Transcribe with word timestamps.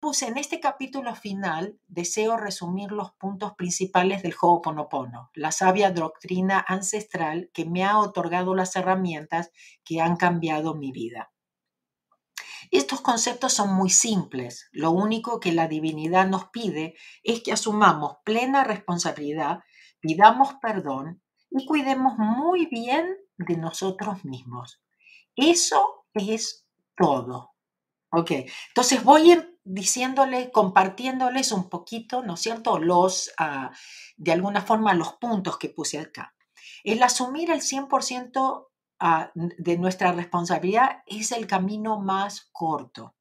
Pues 0.00 0.22
en 0.22 0.38
este 0.38 0.60
capítulo 0.60 1.14
final 1.14 1.78
deseo 1.86 2.38
resumir 2.38 2.90
los 2.90 3.12
puntos 3.12 3.52
principales 3.52 4.22
del 4.22 4.34
Ho'oponopono, 4.40 5.30
la 5.34 5.52
sabia 5.52 5.90
doctrina 5.90 6.64
ancestral 6.66 7.50
que 7.52 7.66
me 7.66 7.84
ha 7.84 7.98
otorgado 7.98 8.54
las 8.54 8.74
herramientas 8.76 9.50
que 9.84 10.00
han 10.00 10.16
cambiado 10.16 10.74
mi 10.74 10.90
vida. 10.90 11.30
Estos 12.70 13.02
conceptos 13.02 13.52
son 13.52 13.74
muy 13.74 13.90
simples. 13.90 14.70
Lo 14.72 14.90
único 14.90 15.38
que 15.38 15.52
la 15.52 15.68
divinidad 15.68 16.26
nos 16.26 16.46
pide 16.46 16.94
es 17.22 17.42
que 17.42 17.52
asumamos 17.52 18.16
plena 18.24 18.64
responsabilidad, 18.64 19.60
pidamos 20.00 20.54
perdón 20.62 21.22
y 21.50 21.66
cuidemos 21.66 22.14
muy 22.16 22.64
bien 22.64 23.18
de 23.36 23.58
nosotros 23.58 24.24
mismos. 24.24 24.82
Eso 25.36 26.06
es 26.14 26.66
todo. 26.96 27.50
Ok, 28.12 28.30
entonces 28.68 29.04
voy 29.04 29.32
a 29.32 29.49
diciéndoles, 29.64 30.50
compartiéndoles 30.50 31.52
un 31.52 31.68
poquito, 31.68 32.22
¿no 32.22 32.34
es 32.34 32.40
cierto?, 32.40 32.78
los, 32.78 33.32
ah, 33.38 33.70
de 34.16 34.32
alguna 34.32 34.62
forma, 34.62 34.94
los 34.94 35.14
puntos 35.14 35.58
que 35.58 35.68
puse 35.68 35.98
acá. 35.98 36.34
El 36.84 37.02
asumir 37.02 37.50
el 37.50 37.60
100% 37.60 38.68
ah, 39.00 39.30
de 39.34 39.78
nuestra 39.78 40.12
responsabilidad 40.12 41.02
es 41.06 41.32
el 41.32 41.46
camino 41.46 41.98
más 42.00 42.48
corto. 42.52 43.14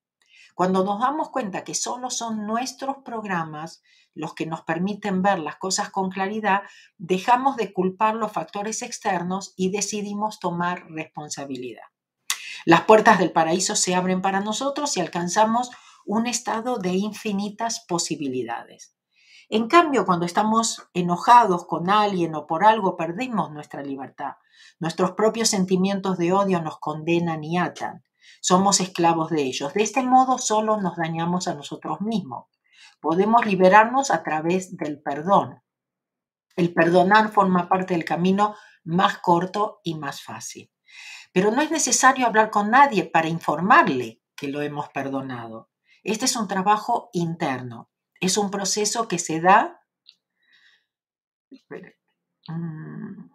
Cuando 0.55 0.83
nos 0.83 0.99
damos 0.99 1.29
cuenta 1.29 1.63
que 1.63 1.73
solo 1.73 2.09
son 2.09 2.45
nuestros 2.45 2.97
programas 3.05 3.81
los 4.13 4.33
que 4.33 4.45
nos 4.45 4.63
permiten 4.63 5.21
ver 5.21 5.39
las 5.39 5.55
cosas 5.55 5.89
con 5.89 6.09
claridad, 6.09 6.63
dejamos 6.97 7.55
de 7.55 7.71
culpar 7.71 8.15
los 8.15 8.33
factores 8.33 8.81
externos 8.81 9.53
y 9.55 9.71
decidimos 9.71 10.39
tomar 10.39 10.89
responsabilidad. 10.91 11.83
Las 12.65 12.81
puertas 12.81 13.19
del 13.19 13.31
paraíso 13.31 13.75
se 13.75 13.95
abren 13.95 14.21
para 14.21 14.41
nosotros 14.41 14.97
y 14.97 14.99
alcanzamos 14.99 15.71
un 16.09 16.25
estado 16.25 16.79
de 16.79 16.93
infinitas 16.93 17.85
posibilidades. 17.87 18.95
En 19.47 19.67
cambio, 19.67 20.07
cuando 20.07 20.25
estamos 20.25 20.89
enojados 20.95 21.67
con 21.67 21.87
alguien 21.87 22.33
o 22.33 22.47
por 22.47 22.65
algo, 22.65 22.97
perdemos 22.97 23.51
nuestra 23.51 23.83
libertad. 23.83 24.33
Nuestros 24.79 25.11
propios 25.11 25.49
sentimientos 25.49 26.17
de 26.17 26.33
odio 26.33 26.63
nos 26.63 26.79
condenan 26.79 27.43
y 27.43 27.59
atan. 27.59 28.03
Somos 28.41 28.79
esclavos 28.79 29.29
de 29.29 29.43
ellos. 29.43 29.71
De 29.75 29.83
este 29.83 30.01
modo 30.01 30.39
solo 30.39 30.81
nos 30.81 30.97
dañamos 30.97 31.47
a 31.47 31.53
nosotros 31.53 32.01
mismos. 32.01 32.47
Podemos 32.99 33.45
liberarnos 33.45 34.09
a 34.09 34.23
través 34.23 34.75
del 34.77 34.99
perdón. 35.03 35.61
El 36.55 36.73
perdonar 36.73 37.29
forma 37.29 37.69
parte 37.69 37.93
del 37.93 38.03
camino 38.03 38.55
más 38.83 39.19
corto 39.19 39.79
y 39.83 39.93
más 39.93 40.23
fácil. 40.23 40.71
Pero 41.31 41.51
no 41.51 41.61
es 41.61 41.69
necesario 41.69 42.25
hablar 42.25 42.49
con 42.49 42.71
nadie 42.71 43.05
para 43.05 43.27
informarle 43.27 44.23
que 44.35 44.47
lo 44.47 44.63
hemos 44.63 44.89
perdonado. 44.89 45.69
Este 46.03 46.25
es 46.25 46.35
un 46.35 46.47
trabajo 46.47 47.09
interno. 47.13 47.89
Es 48.19 48.37
un 48.37 48.51
proceso 48.51 49.07
que 49.07 49.19
se 49.19 49.41
da... 49.41 49.81
Mm, 52.47 53.29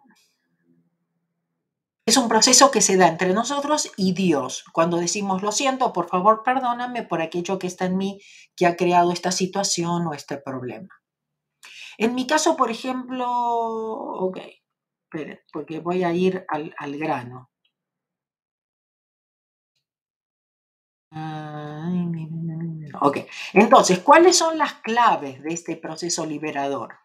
es 2.07 2.17
un 2.17 2.29
proceso 2.29 2.69
que 2.69 2.81
se 2.81 2.97
da 2.97 3.07
entre 3.07 3.33
nosotros 3.33 3.91
y 3.97 4.13
Dios. 4.13 4.63
Cuando 4.73 4.97
decimos, 4.97 5.41
lo 5.41 5.51
siento, 5.51 5.91
por 5.91 6.07
favor, 6.07 6.43
perdóname 6.43 7.01
por 7.01 7.21
aquello 7.21 7.57
que 7.57 7.65
está 7.65 7.85
en 7.85 7.97
mí 7.97 8.21
que 8.55 8.67
ha 8.67 8.75
creado 8.75 9.11
esta 9.11 9.31
situación 9.31 10.05
o 10.05 10.13
este 10.13 10.37
problema. 10.37 10.89
En 11.97 12.13
mi 12.13 12.27
caso, 12.27 12.55
por 12.55 12.69
ejemplo, 12.69 13.27
ok, 13.27 14.37
porque 15.51 15.79
voy 15.79 16.03
a 16.03 16.13
ir 16.13 16.45
al, 16.47 16.75
al 16.77 16.97
grano. 16.97 17.49
Ok, 23.01 23.19
entonces, 23.53 23.99
¿cuáles 23.99 24.37
son 24.37 24.57
las 24.57 24.73
claves 24.75 25.41
de 25.41 25.53
este 25.53 25.75
proceso 25.75 26.25
liberador? 26.25 26.95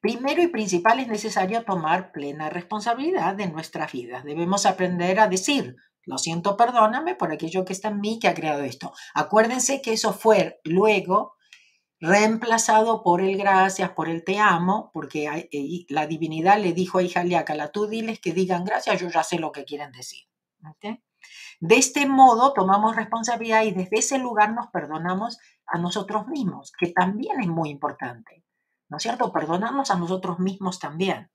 Primero 0.00 0.42
y 0.42 0.48
principal 0.48 0.98
es 0.98 1.08
necesario 1.08 1.64
tomar 1.64 2.10
plena 2.10 2.50
responsabilidad 2.50 3.36
de 3.36 3.46
nuestras 3.46 3.92
vidas. 3.92 4.24
Debemos 4.24 4.66
aprender 4.66 5.20
a 5.20 5.28
decir, 5.28 5.76
lo 6.04 6.18
siento, 6.18 6.56
perdóname 6.56 7.14
por 7.14 7.30
aquello 7.30 7.64
que 7.64 7.72
está 7.72 7.88
en 7.88 8.00
mí 8.00 8.18
que 8.18 8.26
ha 8.26 8.34
creado 8.34 8.62
esto. 8.64 8.92
Acuérdense 9.14 9.80
que 9.80 9.92
eso 9.92 10.12
fue 10.12 10.60
luego 10.64 11.36
reemplazado 12.00 13.04
por 13.04 13.20
el 13.20 13.36
gracias, 13.36 13.90
por 13.90 14.08
el 14.08 14.24
te 14.24 14.40
amo, 14.40 14.90
porque 14.92 15.48
eh, 15.52 15.86
la 15.88 16.08
divinidad 16.08 16.58
le 16.58 16.72
dijo 16.72 16.98
a 16.98 17.04
Ijaliácala, 17.04 17.70
tú 17.70 17.86
diles 17.86 18.18
que 18.18 18.32
digan 18.32 18.64
gracias, 18.64 19.00
yo 19.00 19.08
ya 19.08 19.22
sé 19.22 19.38
lo 19.38 19.52
que 19.52 19.64
quieren 19.64 19.92
decir. 19.92 20.24
De 21.60 21.76
este 21.76 22.06
modo 22.06 22.52
tomamos 22.52 22.96
responsabilidad 22.96 23.62
y 23.62 23.70
desde 23.72 23.98
ese 23.98 24.18
lugar 24.18 24.52
nos 24.52 24.68
perdonamos 24.68 25.38
a 25.66 25.78
nosotros 25.78 26.26
mismos, 26.26 26.72
que 26.72 26.92
también 26.92 27.40
es 27.40 27.48
muy 27.48 27.70
importante, 27.70 28.44
¿no 28.88 28.96
es 28.96 29.02
cierto? 29.02 29.32
Perdonarnos 29.32 29.90
a 29.90 29.96
nosotros 29.96 30.38
mismos 30.38 30.78
también. 30.78 31.30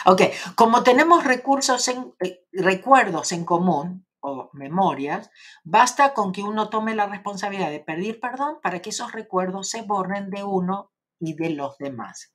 ok, 0.06 0.22
como 0.54 0.82
tenemos 0.82 1.25
recursos 1.25 1.86
en, 1.88 2.15
eh, 2.20 2.44
recuerdos 2.53 3.32
en 3.32 3.44
común, 3.44 4.06
memorias, 4.53 5.31
basta 5.64 6.14
con 6.14 6.32
que 6.32 6.42
uno 6.42 6.69
tome 6.69 6.94
la 6.94 7.06
responsabilidad 7.06 7.70
de 7.70 7.81
pedir 7.81 8.20
perdón 8.20 8.59
para 8.62 8.81
que 8.81 8.91
esos 8.91 9.12
recuerdos 9.12 9.69
se 9.69 9.82
borren 9.82 10.31
de 10.31 10.44
uno 10.44 10.92
y 11.19 11.34
de 11.34 11.50
los 11.50 11.78
demás. 11.78 12.34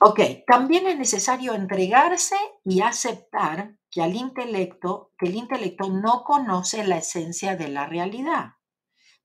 Ok, 0.00 0.20
también 0.46 0.86
es 0.86 0.98
necesario 0.98 1.54
entregarse 1.54 2.36
y 2.64 2.80
aceptar 2.80 3.76
que 3.90 4.02
al 4.02 4.14
intelecto, 4.14 5.12
que 5.16 5.26
el 5.26 5.36
intelecto 5.36 5.88
no 5.88 6.24
conoce 6.24 6.84
la 6.84 6.98
esencia 6.98 7.56
de 7.56 7.68
la 7.68 7.86
realidad, 7.86 8.54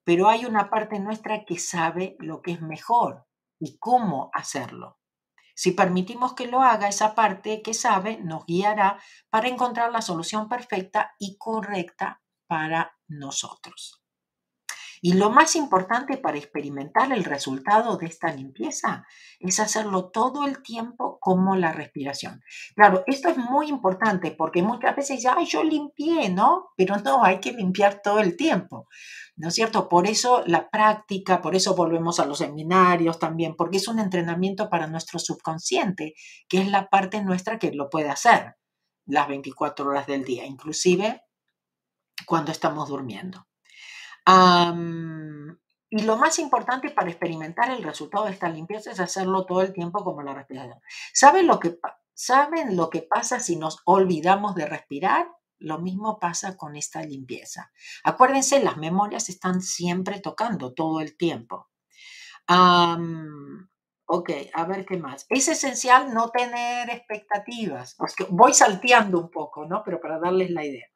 pero 0.04 0.30
hay 0.30 0.46
una 0.46 0.70
parte 0.70 1.00
nuestra 1.00 1.46
que 1.46 1.58
sabe 1.58 2.16
lo 2.20 2.42
que 2.42 2.52
es 2.52 2.62
mejor 2.62 3.26
y 3.60 3.78
cómo 3.80 4.30
hacerlo. 4.34 5.01
Si 5.62 5.74
permitimos 5.74 6.34
que 6.34 6.48
lo 6.48 6.64
haga, 6.64 6.88
esa 6.88 7.14
parte 7.14 7.62
que 7.62 7.76
sabe 7.76 8.18
nos 8.18 8.48
guiará 8.48 9.00
para 9.30 9.48
encontrar 9.48 9.92
la 9.92 10.02
solución 10.02 10.50
perfecta 10.50 11.14
y 11.20 11.38
correcta 11.38 12.20
para 12.48 12.98
nosotros. 13.08 14.01
Y 15.04 15.14
lo 15.14 15.32
más 15.32 15.56
importante 15.56 16.18
para 16.18 16.38
experimentar 16.38 17.12
el 17.12 17.24
resultado 17.24 17.98
de 17.98 18.06
esta 18.06 18.32
limpieza 18.32 19.06
es 19.40 19.60
hacerlo 19.60 20.12
todo 20.12 20.46
el 20.46 20.62
tiempo 20.62 21.18
como 21.20 21.56
la 21.56 21.72
respiración. 21.72 22.42
Claro, 22.76 23.04
esto 23.08 23.30
es 23.30 23.38
muy 23.38 23.68
importante 23.68 24.32
porque 24.32 24.62
muchas 24.62 24.96
veces 24.96 25.24
ya 25.24 25.36
yo 25.42 25.64
limpié, 25.64 26.30
¿no? 26.30 26.70
Pero 26.78 26.98
no, 26.98 27.24
hay 27.24 27.40
que 27.40 27.52
limpiar 27.52 28.02
todo 28.04 28.20
el 28.20 28.38
tiempo. 28.38 28.88
¿no 29.36 29.48
es 29.48 29.56
cierto? 29.56 29.90
Por 29.90 30.08
eso 30.08 30.44
la 30.46 30.70
práctica, 30.70 31.42
por 31.42 31.56
eso 31.56 31.76
volvemos 31.76 32.20
a 32.20 32.26
los 32.26 32.38
seminarios 32.38 33.18
también, 33.18 33.56
porque 33.56 33.78
es 33.78 33.88
un 33.88 33.98
entrenamiento 33.98 34.70
para 34.70 34.86
nuestro 34.86 35.18
subconsciente, 35.18 36.14
que 36.48 36.62
es 36.62 36.68
la 36.68 36.90
parte 36.90 37.24
nuestra 37.24 37.58
que 37.58 37.72
lo 37.72 37.90
puede 37.90 38.10
hacer 38.10 38.56
las 39.06 39.28
24 39.28 39.90
horas 39.90 40.06
del 40.06 40.24
día, 40.24 40.46
inclusive 40.46 41.24
cuando 42.28 42.52
estamos 42.52 42.90
durmiendo. 42.90 43.48
Y 44.26 46.04
lo 46.04 46.16
más 46.16 46.40
importante 46.40 46.90
para 46.90 47.10
experimentar 47.10 47.70
el 47.70 47.84
resultado 47.84 48.26
de 48.26 48.32
esta 48.32 48.48
limpieza 48.50 48.92
es 48.92 49.00
hacerlo 49.02 49.46
todo 49.46 49.62
el 49.62 49.74
tiempo 49.74 50.04
como 50.04 50.22
la 50.22 50.34
respiración. 50.34 50.80
¿Saben 51.14 51.48
lo 51.48 51.60
que, 51.60 51.80
¿saben 52.14 52.78
lo 52.78 52.90
que 52.90 53.02
pasa 53.02 53.40
si 53.42 53.58
nos 53.58 53.80
olvidamos 53.86 54.56
de 54.56 54.68
respirar? 54.68 55.28
Lo 55.60 55.80
mismo 55.80 56.18
pasa 56.18 56.56
con 56.56 56.78
esta 56.78 57.04
limpieza. 57.04 57.72
Acuérdense, 58.04 58.64
las 58.64 58.78
memorias 58.78 59.28
están 59.30 59.62
siempre 59.62 60.22
tocando 60.22 60.74
todo 60.74 61.02
el 61.02 61.18
tiempo. 61.18 61.70
ok, 62.48 64.30
a 64.54 64.66
ver 64.66 64.86
qué 64.86 64.98
más. 64.98 65.26
Es 65.30 65.50
esencial 65.50 66.14
no 66.14 66.30
tener 66.30 66.90
expectativas. 66.90 67.98
Voy 68.30 68.54
salteando 68.54 69.20
un 69.20 69.30
poco, 69.30 69.66
¿no? 69.66 69.84
Pero 69.84 70.00
para 70.00 70.20
darles 70.20 70.52
la 70.52 70.66
idea. 70.66 70.91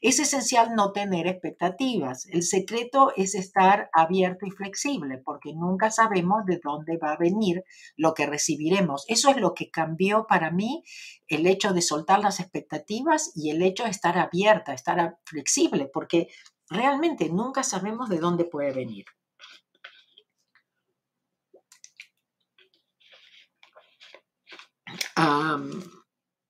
Es 0.00 0.18
esencial 0.18 0.74
no 0.74 0.92
tener 0.92 1.26
expectativas. 1.26 2.26
El 2.26 2.42
secreto 2.42 3.12
es 3.16 3.34
estar 3.34 3.90
abierto 3.92 4.46
y 4.46 4.50
flexible 4.50 5.18
porque 5.24 5.52
nunca 5.54 5.90
sabemos 5.90 6.44
de 6.46 6.60
dónde 6.62 6.96
va 6.96 7.12
a 7.12 7.16
venir 7.16 7.64
lo 7.96 8.14
que 8.14 8.26
recibiremos. 8.26 9.04
Eso 9.08 9.30
es 9.30 9.36
lo 9.36 9.54
que 9.54 9.70
cambió 9.70 10.26
para 10.26 10.50
mí 10.50 10.82
el 11.28 11.46
hecho 11.46 11.72
de 11.72 11.82
soltar 11.82 12.20
las 12.20 12.40
expectativas 12.40 13.32
y 13.34 13.50
el 13.50 13.62
hecho 13.62 13.84
de 13.84 13.90
estar 13.90 14.18
abierta, 14.18 14.72
estar 14.72 15.18
flexible, 15.24 15.88
porque 15.92 16.28
realmente 16.68 17.28
nunca 17.28 17.62
sabemos 17.62 18.08
de 18.08 18.18
dónde 18.18 18.44
puede 18.44 18.72
venir. 18.72 19.04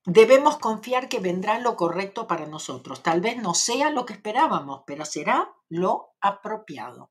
Debemos 0.06 0.56
confiar 0.56 1.08
que 1.10 1.20
vendrá 1.20 1.58
lo 1.58 1.76
correcto 1.76 2.26
para 2.26 2.46
nosotros. 2.46 3.02
Tal 3.02 3.20
vez 3.20 3.36
no 3.36 3.52
sea 3.52 3.90
lo 3.90 4.06
que 4.06 4.14
esperábamos, 4.14 4.82
pero 4.86 5.04
será 5.04 5.52
lo 5.68 6.14
apropiado. 6.20 7.10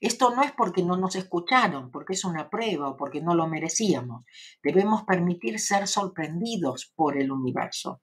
Esto 0.00 0.34
no 0.34 0.42
es 0.42 0.52
porque 0.52 0.82
no 0.82 0.96
nos 0.96 1.16
escucharon, 1.16 1.90
porque 1.90 2.14
es 2.14 2.24
una 2.24 2.48
prueba 2.48 2.88
o 2.88 2.96
porque 2.96 3.20
no 3.20 3.34
lo 3.34 3.48
merecíamos. 3.48 4.24
Debemos 4.62 5.02
permitir 5.02 5.58
ser 5.58 5.88
sorprendidos 5.88 6.92
por 6.94 7.18
el 7.18 7.32
universo. 7.32 8.00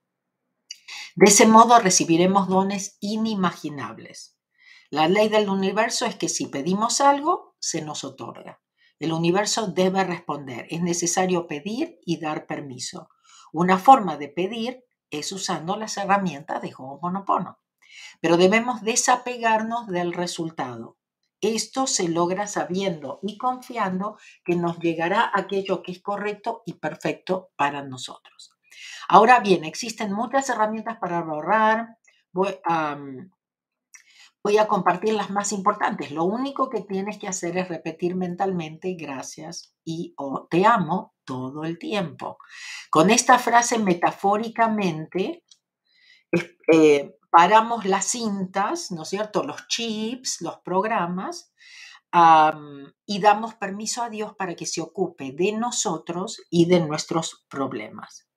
De 1.15 1.25
ese 1.27 1.47
modo 1.47 1.79
recibiremos 1.79 2.49
dones 2.49 2.97
inimaginables. 2.99 4.37
La 4.91 5.07
ley 5.07 5.29
del 5.29 5.49
universo 5.49 6.05
es 6.05 6.15
que 6.15 6.29
si 6.29 6.47
pedimos 6.47 7.01
algo, 7.01 7.55
se 7.59 7.81
nos 7.81 8.03
otorga. 8.03 8.61
El 8.99 9.13
universo 9.13 9.67
debe 9.67 10.03
responder. 10.03 10.67
Es 10.69 10.81
necesario 10.81 11.47
pedir 11.47 11.99
y 12.05 12.19
dar 12.19 12.45
permiso. 12.45 13.09
Una 13.57 13.79
forma 13.79 14.17
de 14.17 14.29
pedir 14.29 14.85
es 15.09 15.31
usando 15.31 15.77
las 15.77 15.97
herramientas 15.97 16.61
de 16.61 16.75
Ho'oponopono. 16.77 17.57
Pero 18.21 18.37
debemos 18.37 18.83
desapegarnos 18.83 19.87
del 19.87 20.13
resultado. 20.13 20.97
Esto 21.41 21.87
se 21.87 22.07
logra 22.07 22.45
sabiendo 22.45 23.17
y 23.23 23.39
confiando 23.39 24.19
que 24.45 24.55
nos 24.55 24.77
llegará 24.77 25.31
aquello 25.33 25.81
que 25.81 25.91
es 25.91 26.03
correcto 26.03 26.61
y 26.67 26.73
perfecto 26.73 27.49
para 27.55 27.81
nosotros. 27.81 28.51
Ahora 29.09 29.39
bien, 29.39 29.63
existen 29.63 30.13
muchas 30.13 30.47
herramientas 30.49 30.99
para 30.99 31.17
ahorrar. 31.17 31.97
Voy 32.31 32.59
a, 32.63 32.95
compartir 34.67 35.15
las 35.15 35.31
más 35.31 35.51
importantes. 35.51 36.11
Lo 36.11 36.25
único 36.25 36.69
que 36.69 36.81
tienes 36.81 37.17
que 37.17 37.27
hacer 37.27 37.57
es 37.57 37.69
repetir 37.69 38.15
mentalmente 38.15 38.93
gracias 38.93 39.73
y 39.83 40.13
o 40.15 40.45
te 40.47 40.63
amo 40.63 41.16
todo 41.27 41.63
el 41.63 41.77
tiempo. 41.77 42.39
Con 42.89 43.11
esta 43.11 43.37
frase 43.37 43.77
metafóricamente 43.77 45.43
eh, 46.73 47.15
paramos 47.29 47.85
las 47.85 48.05
cintas, 48.05 48.91
¿no 48.91 49.03
es 49.03 49.09
cierto? 49.09 49.43
Los 49.43 49.67
chips, 49.67 50.41
los 50.41 50.57
programas, 50.61 51.53
y 53.05 53.19
damos 53.19 53.53
permiso 53.55 54.01
a 54.01 54.09
Dios 54.09 54.33
para 54.35 54.55
que 54.55 54.65
se 54.65 54.81
ocupe 54.81 55.33
de 55.33 55.51
nosotros 55.51 56.41
y 56.49 56.65
de 56.65 56.79
nuestros 56.79 57.45
problemas 57.47 58.27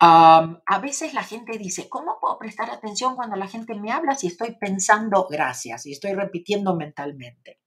a 0.00 0.78
veces 0.80 1.12
la 1.14 1.24
gente 1.24 1.58
dice, 1.58 1.88
¿cómo 1.88 2.18
puedo 2.20 2.38
prestar 2.38 2.70
atención 2.70 3.16
cuando 3.16 3.36
la 3.36 3.48
gente 3.48 3.74
me 3.74 3.92
habla 3.92 4.14
si 4.14 4.28
estoy 4.28 4.56
pensando 4.58 5.26
gracias 5.28 5.86
y 5.86 5.92
estoy 5.92 6.14
repitiendo 6.14 6.76
mentalmente? 6.76 7.60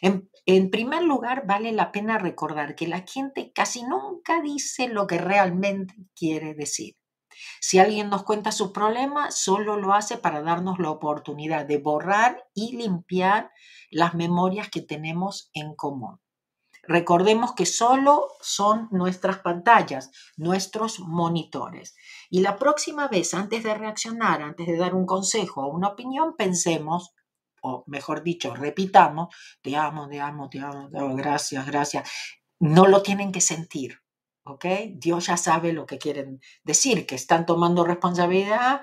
En, 0.00 0.70
primer 0.70 1.02
lugar, 1.02 1.46
vale 1.46 1.72
la 1.72 1.92
pena 1.92 2.18
recordar 2.18 2.74
que 2.74 2.86
la 2.86 3.04
gente 3.06 3.52
casi 3.52 3.82
nunca 3.82 4.40
dice 4.42 4.88
lo 4.88 5.06
que 5.06 5.18
realmente 5.18 5.94
quiere 6.14 6.54
decir. 6.54 6.96
Si 7.60 7.78
alguien 7.78 8.10
nos 8.10 8.22
cuenta 8.22 8.52
su 8.52 8.72
problema, 8.72 9.30
solo 9.30 9.76
lo 9.76 9.92
hace 9.92 10.18
para 10.18 10.42
darnos 10.42 10.78
la 10.78 10.90
oportunidad 10.90 11.66
de 11.66 11.78
borrar 11.78 12.44
y 12.54 12.76
limpiar 12.76 13.50
las 13.90 14.14
memorias 14.14 14.68
que 14.68 14.82
tenemos 14.82 15.50
en 15.52 15.74
común. 15.74 16.20
Recordemos 16.86 17.54
que 17.54 17.66
solo 17.66 18.28
son 18.40 18.88
nuestras 18.90 19.38
pantallas, 19.38 20.10
nuestros 20.36 21.00
monitores. 21.00 21.96
Y 22.28 22.40
la 22.40 22.56
próxima 22.56 23.08
vez, 23.08 23.32
antes 23.32 23.62
de 23.62 23.74
reaccionar, 23.74 24.42
antes 24.42 24.66
de 24.66 24.76
dar 24.76 24.94
un 24.94 25.06
consejo 25.06 25.62
o 25.62 25.74
una 25.74 25.88
opinión, 25.88 26.34
pensemos, 26.36 27.14
o 27.64 27.82
mejor 27.86 28.22
dicho, 28.22 28.54
repitamos, 28.54 29.34
te 29.62 29.74
amo, 29.74 30.06
te 30.08 30.20
amo, 30.20 30.50
te 30.50 30.60
amo, 30.60 30.90
te 30.90 30.98
amo 30.98 31.16
gracias, 31.16 31.66
gracias. 31.66 32.10
No 32.60 32.86
lo 32.86 33.02
tienen 33.02 33.32
que 33.32 33.40
sentir, 33.40 34.00
¿ok? 34.44 34.66
Dios 34.92 35.26
ya 35.26 35.38
sabe 35.38 35.72
lo 35.72 35.86
que 35.86 35.98
quieren 35.98 36.40
decir, 36.62 37.06
que 37.06 37.14
están 37.14 37.46
tomando 37.46 37.84
responsabilidad, 37.84 38.82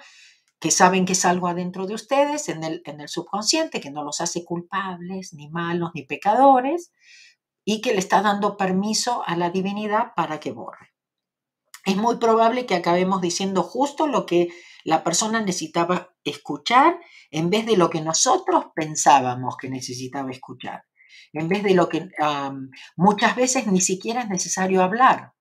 que 0.60 0.72
saben 0.72 1.06
que 1.06 1.14
es 1.14 1.26
algo 1.26 1.48
adentro 1.48 1.86
de 1.86 1.94
ustedes, 1.94 2.50
en 2.50 2.64
el, 2.64 2.82
en 2.86 3.02
el 3.02 3.08
subconsciente, 3.08 3.80
que 3.80 3.92
no 3.92 4.04
los 4.04 4.20
hace 4.20 4.44
culpables, 4.44 5.34
ni 5.34 5.48
malos, 5.50 5.92
ni 5.94 6.04
pecadores, 6.04 6.92
y 7.64 7.82
que 7.82 7.94
le 7.94 8.00
está 8.00 8.24
dando 8.24 8.58
permiso 8.58 9.24
a 9.28 9.36
la 9.36 9.52
divinidad 9.52 10.14
para 10.16 10.40
que 10.40 10.52
borre. 10.52 10.91
Es 11.86 11.98
muy 11.98 12.18
probable 12.18 12.66
que 12.66 12.76
acabemos 12.76 13.22
diciendo 13.22 13.64
justo 13.64 14.08
lo 14.08 14.26
que 14.26 14.50
la 14.84 15.04
persona 15.04 15.42
necesitaba 15.42 16.14
escuchar 16.24 17.00
en 17.32 17.50
vez 17.50 17.66
de 17.66 17.78
lo 17.78 17.90
que 17.90 18.02
nosotros 18.02 18.66
pensábamos 18.76 19.58
que 19.58 19.70
necesitaba 19.70 20.32
escuchar. 20.32 20.84
En 21.34 21.48
vez 21.48 21.64
de 21.64 21.74
lo 21.74 21.90
que 21.90 22.10
muchas 22.96 23.36
veces 23.36 23.68
ni 23.68 23.82
siquiera 23.82 24.22
es 24.22 24.30
necesario 24.30 24.84
hablar, 24.84 25.34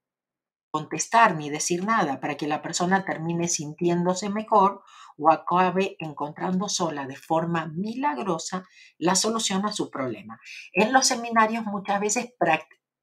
contestar 0.71 1.37
ni 1.37 1.51
decir 1.51 1.85
nada 1.85 2.21
para 2.21 2.37
que 2.37 2.47
la 2.47 2.63
persona 2.63 3.05
termine 3.05 3.49
sintiéndose 3.49 4.29
mejor 4.31 4.83
o 5.19 5.31
acabe 5.31 5.97
encontrando 5.99 6.69
sola 6.69 7.07
de 7.07 7.17
forma 7.17 7.67
milagrosa 7.67 8.65
la 8.97 9.17
solución 9.17 9.67
a 9.67 9.73
su 9.73 9.91
problema. 9.91 10.39
En 10.73 10.93
los 10.93 11.07
seminarios 11.09 11.65
muchas 11.67 12.01
veces 12.01 12.33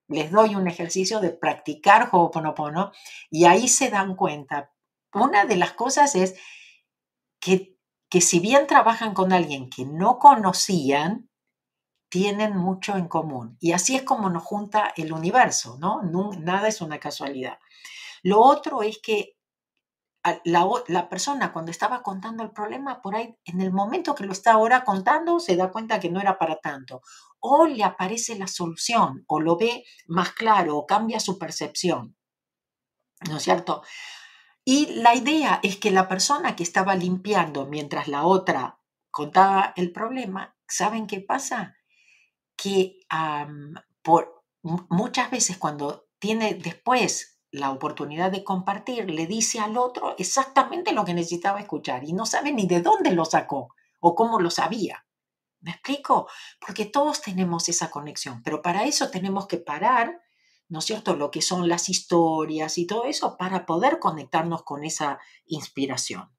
les 0.08 0.32
doy 0.32 0.56
un 0.56 0.68
ejercicio 0.68 1.20
de 1.20 1.32
practicar 1.32 2.10
Ho'oponopono 2.12 2.92
y 3.30 3.46
ahí 3.46 3.68
se 3.68 3.90
dan 3.90 4.16
cuenta. 4.16 4.72
Una 5.14 5.46
de 5.46 5.58
las 5.58 5.74
cosas 5.74 6.16
es 6.16 6.36
que, 7.40 7.78
que 8.10 8.22
si 8.22 8.40
bien 8.40 8.68
trabajan 8.68 9.14
con 9.14 9.34
alguien 9.34 9.70
que 9.70 9.86
no 9.86 10.20
conocían, 10.20 11.30
tienen 12.10 12.56
mucho 12.56 12.96
en 12.96 13.08
común. 13.08 13.58
Y 13.60 13.74
así 13.74 13.96
es 13.96 14.04
como 14.04 14.30
nos 14.30 14.44
junta 14.44 14.94
el 14.96 15.12
universo, 15.12 15.78
¿no? 15.80 16.02
nada 16.40 16.68
es 16.68 16.82
una 16.82 17.00
casualidad. 17.00 17.60
Lo 18.24 18.42
otro 18.42 18.82
es 18.82 19.00
que 19.02 19.38
la, 20.44 21.10
persona 21.10 21.54
cuando 21.54 21.72
estaba 21.72 22.04
contando 22.04 22.44
el 22.44 22.52
problema, 22.52 23.02
por 23.02 23.16
ahí, 23.16 23.38
en 23.46 23.62
el 23.62 23.72
momento 23.72 24.16
que 24.16 24.26
lo 24.26 24.32
está 24.32 24.54
ahora 24.54 24.84
contando, 24.84 25.40
se 25.40 25.56
da 25.56 25.72
cuenta 25.72 26.00
que 26.00 26.10
no 26.10 26.20
era 26.20 26.38
para 26.38 26.58
tanto. 26.58 27.02
O 27.40 27.66
le 27.66 27.84
aparece 27.84 28.38
la 28.38 28.48
solución, 28.48 29.24
o 29.28 29.40
lo 29.40 29.58
ve 29.58 29.84
más 30.08 30.32
claro, 30.32 30.78
o 30.78 30.86
cambia 30.86 31.20
su 31.20 31.38
percepción. 31.38 32.16
¿No 33.30 33.38
es 33.38 33.44
cierto? 33.44 33.84
Y 34.64 34.88
la 34.88 35.16
idea 35.16 35.60
es 35.64 35.78
que 35.78 35.92
la 35.92 36.10
persona 36.10 36.56
que 36.56 36.64
estaba 36.64 36.96
limpiando 36.96 37.66
mientras 37.66 38.08
la 38.08 38.26
otra 38.26 38.80
contaba 39.10 39.74
el 39.78 39.92
problema, 39.92 40.58
¿saben 40.68 41.08
qué 41.08 41.22
pasa? 41.22 41.78
Que 42.58 43.00
por, 44.02 44.44
muchas 44.62 45.32
veces 45.32 45.58
cuando 45.58 46.08
tiene 46.20 46.54
después 46.56 47.40
la 47.50 47.72
oportunidad 47.72 48.30
de 48.30 48.44
compartir, 48.44 49.10
le 49.10 49.26
dice 49.26 49.60
al 49.60 49.78
otro 49.78 50.16
exactamente 50.18 50.92
lo 50.92 51.06
que 51.06 51.14
necesitaba 51.14 51.62
escuchar 51.62 52.04
y 52.04 52.14
no 52.14 52.26
sabe 52.26 52.52
ni 52.52 52.68
de 52.68 52.82
dónde 52.82 53.12
lo 53.12 53.26
sacó 53.26 53.70
o 54.02 54.16
cómo 54.16 54.40
lo 54.40 54.52
sabía. 54.52 55.07
¿Me 55.62 55.72
explico? 55.72 56.28
Porque 56.66 56.86
todos 56.86 57.22
tenemos 57.22 57.68
esa 57.70 57.90
conexión, 57.90 58.42
pero 58.44 58.62
para 58.62 58.86
eso 58.86 59.10
tenemos 59.10 59.48
que 59.48 59.58
parar, 59.58 60.22
¿no 60.70 60.80
es 60.80 60.86
cierto?, 60.86 61.16
lo 61.16 61.32
que 61.32 61.42
son 61.42 61.68
las 61.68 61.90
historias 61.90 62.78
y 62.78 62.86
todo 62.86 63.06
eso 63.06 63.38
para 63.38 63.66
poder 63.66 64.00
conectarnos 64.00 64.64
con 64.64 64.84
esa 64.84 65.20
inspiración. 65.46 66.30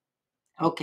Ok. 0.58 0.82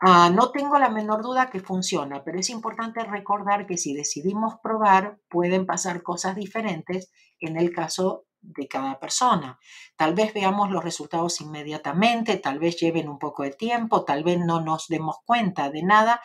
Ah, 0.00 0.30
no 0.30 0.52
tengo 0.52 0.78
la 0.78 0.90
menor 0.90 1.22
duda 1.22 1.50
que 1.50 1.58
funciona, 1.60 2.22
pero 2.22 2.38
es 2.38 2.50
importante 2.50 3.02
recordar 3.02 3.66
que 3.66 3.76
si 3.76 3.94
decidimos 3.94 4.54
probar, 4.62 5.18
pueden 5.28 5.66
pasar 5.66 6.04
cosas 6.04 6.36
diferentes 6.36 7.10
en 7.40 7.56
el 7.56 7.72
caso 7.72 8.26
de 8.40 8.68
cada 8.68 9.00
persona. 9.00 9.58
Tal 9.96 10.14
vez 10.14 10.32
veamos 10.32 10.70
los 10.70 10.84
resultados 10.84 11.40
inmediatamente, 11.40 12.36
tal 12.36 12.60
vez 12.60 12.76
lleven 12.76 13.08
un 13.08 13.18
poco 13.18 13.42
de 13.42 13.50
tiempo, 13.50 14.04
tal 14.04 14.22
vez 14.22 14.38
no 14.38 14.60
nos 14.60 14.86
demos 14.86 15.16
cuenta 15.24 15.70
de 15.70 15.82
nada 15.82 16.20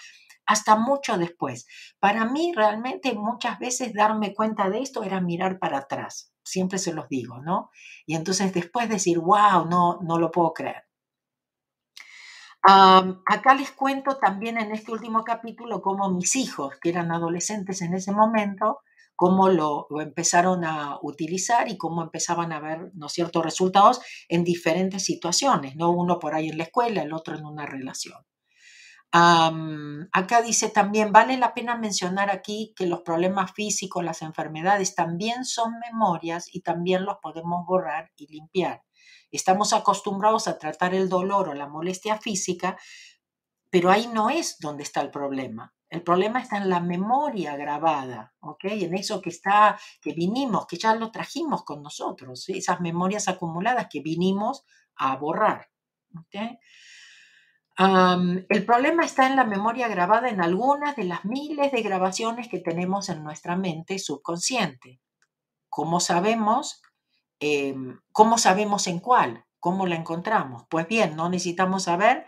hasta 0.46 0.76
mucho 0.76 1.18
después. 1.18 1.68
Para 2.00 2.26
mí 2.26 2.54
realmente 2.56 3.14
muchas 3.14 3.60
veces 3.60 3.94
darme 3.94 4.34
cuenta 4.34 4.70
de 4.70 4.82
esto 4.82 5.04
era 5.04 5.22
mirar 5.22 5.60
para 5.60 5.80
atrás, 5.80 6.34
siempre 6.44 6.80
se 6.80 6.94
los 6.94 7.08
digo, 7.10 7.42
¿no? 7.42 7.70
Y 8.06 8.16
entonces 8.16 8.54
después 8.54 8.90
decir, 8.90 9.20
wow, 9.20 9.66
no, 9.70 10.00
no 10.02 10.20
lo 10.20 10.32
puedo 10.32 10.54
creer. 10.54 10.84
acá 12.66 13.56
les 13.56 13.72
cuento 13.72 14.18
también 14.18 14.58
en 14.58 14.72
este 14.72 14.92
último 14.92 15.24
capítulo 15.24 15.82
cómo 15.82 16.10
mis 16.10 16.36
hijos, 16.36 16.76
que 16.82 16.90
eran 16.90 17.12
adolescentes 17.12 17.82
en 17.82 17.94
ese 17.94 18.12
momento, 18.12 18.80
cómo 19.16 19.50
lo, 19.50 19.88
empezaron 20.02 20.66
a 20.66 21.00
utilizar 21.02 21.70
y 21.70 21.78
cómo 21.78 22.02
empezaban 22.02 22.52
a 22.52 22.60
ver 22.60 22.92
¿no, 22.94 23.10
ciertos 23.10 23.44
resultados 23.44 24.02
en 24.28 24.44
diferentes 24.44 25.04
situaciones, 25.04 25.76
¿no? 25.76 25.92
uno 25.92 26.20
por 26.20 26.36
ahí 26.36 26.50
en 26.50 26.58
la 26.58 26.64
escuela, 26.64 27.04
el 27.04 27.14
otro 27.14 27.38
en 27.38 27.46
una 27.46 27.66
relación. 27.66 28.24
Acá 29.14 30.42
dice 30.42 30.70
también, 30.70 31.12
vale 31.12 31.38
la 31.38 31.54
pena 31.54 31.78
mencionar 31.78 32.32
aquí 32.32 32.74
que 32.76 32.88
los 32.88 33.02
problemas 33.02 33.52
físicos, 33.54 34.04
las 34.04 34.24
enfermedades 34.24 34.96
también 34.96 35.46
son 35.46 35.74
memorias 35.80 36.54
y 36.54 36.62
también 36.62 37.06
los 37.06 37.18
podemos 37.22 37.66
borrar 37.68 38.12
y 38.16 38.28
limpiar. 38.28 38.84
Estamos 39.32 39.74
acostumbrados 39.74 40.48
a 40.48 40.58
tratar 40.58 40.96
el 40.96 41.10
dolor 41.10 41.50
o 41.50 41.54
la 41.54 41.68
molestia 41.68 42.18
física, 42.18 42.78
pero 43.70 43.92
ahí 43.92 44.08
no 44.08 44.30
es 44.30 44.58
donde 44.60 44.84
está 44.84 45.02
el 45.02 45.12
problema. 45.12 45.74
El 45.90 46.02
problema 46.02 46.42
está 46.42 46.58
en 46.58 46.70
la 46.70 46.80
memoria 46.80 47.56
grabada, 47.56 48.34
¿ok? 48.40 48.64
En 48.64 48.96
eso 48.96 49.22
que 49.22 49.30
está, 49.30 49.80
que 50.02 50.14
vinimos, 50.14 50.66
que 50.66 50.78
ya 50.78 50.96
lo 50.96 51.12
trajimos 51.12 51.64
con 51.64 51.84
nosotros, 51.84 52.50
esas 52.50 52.82
memorias 52.82 53.28
acumuladas 53.28 53.88
que 53.92 54.02
vinimos 54.02 54.66
a 54.96 55.16
borrar, 55.18 55.70
¿ok? 56.18 56.58
El 57.78 58.66
problema 58.66 59.04
está 59.04 59.28
en 59.28 59.36
la 59.36 59.46
memoria 59.46 59.88
grabada 59.88 60.30
en 60.30 60.42
algunas 60.42 60.96
de 60.96 61.06
las 61.06 61.26
miles 61.26 61.72
de 61.72 61.82
grabaciones 61.82 62.48
que 62.48 62.60
tenemos 62.60 63.10
en 63.10 63.24
nuestra 63.24 63.56
mente 63.56 63.98
subconsciente. 64.00 65.02
¿Cómo 65.70 66.00
sabemos? 66.00 66.82
Em, 67.40 68.00
¿Cómo 68.12 68.38
sabemos 68.38 68.88
en 68.88 69.00
cuál? 69.00 69.46
¿Cómo 69.60 69.88
la 69.88 69.96
encontramos? 69.96 70.64
Pues 70.70 70.88
bien, 70.88 71.16
no 71.16 71.30
necesitamos 71.30 71.84
saber 71.84 72.26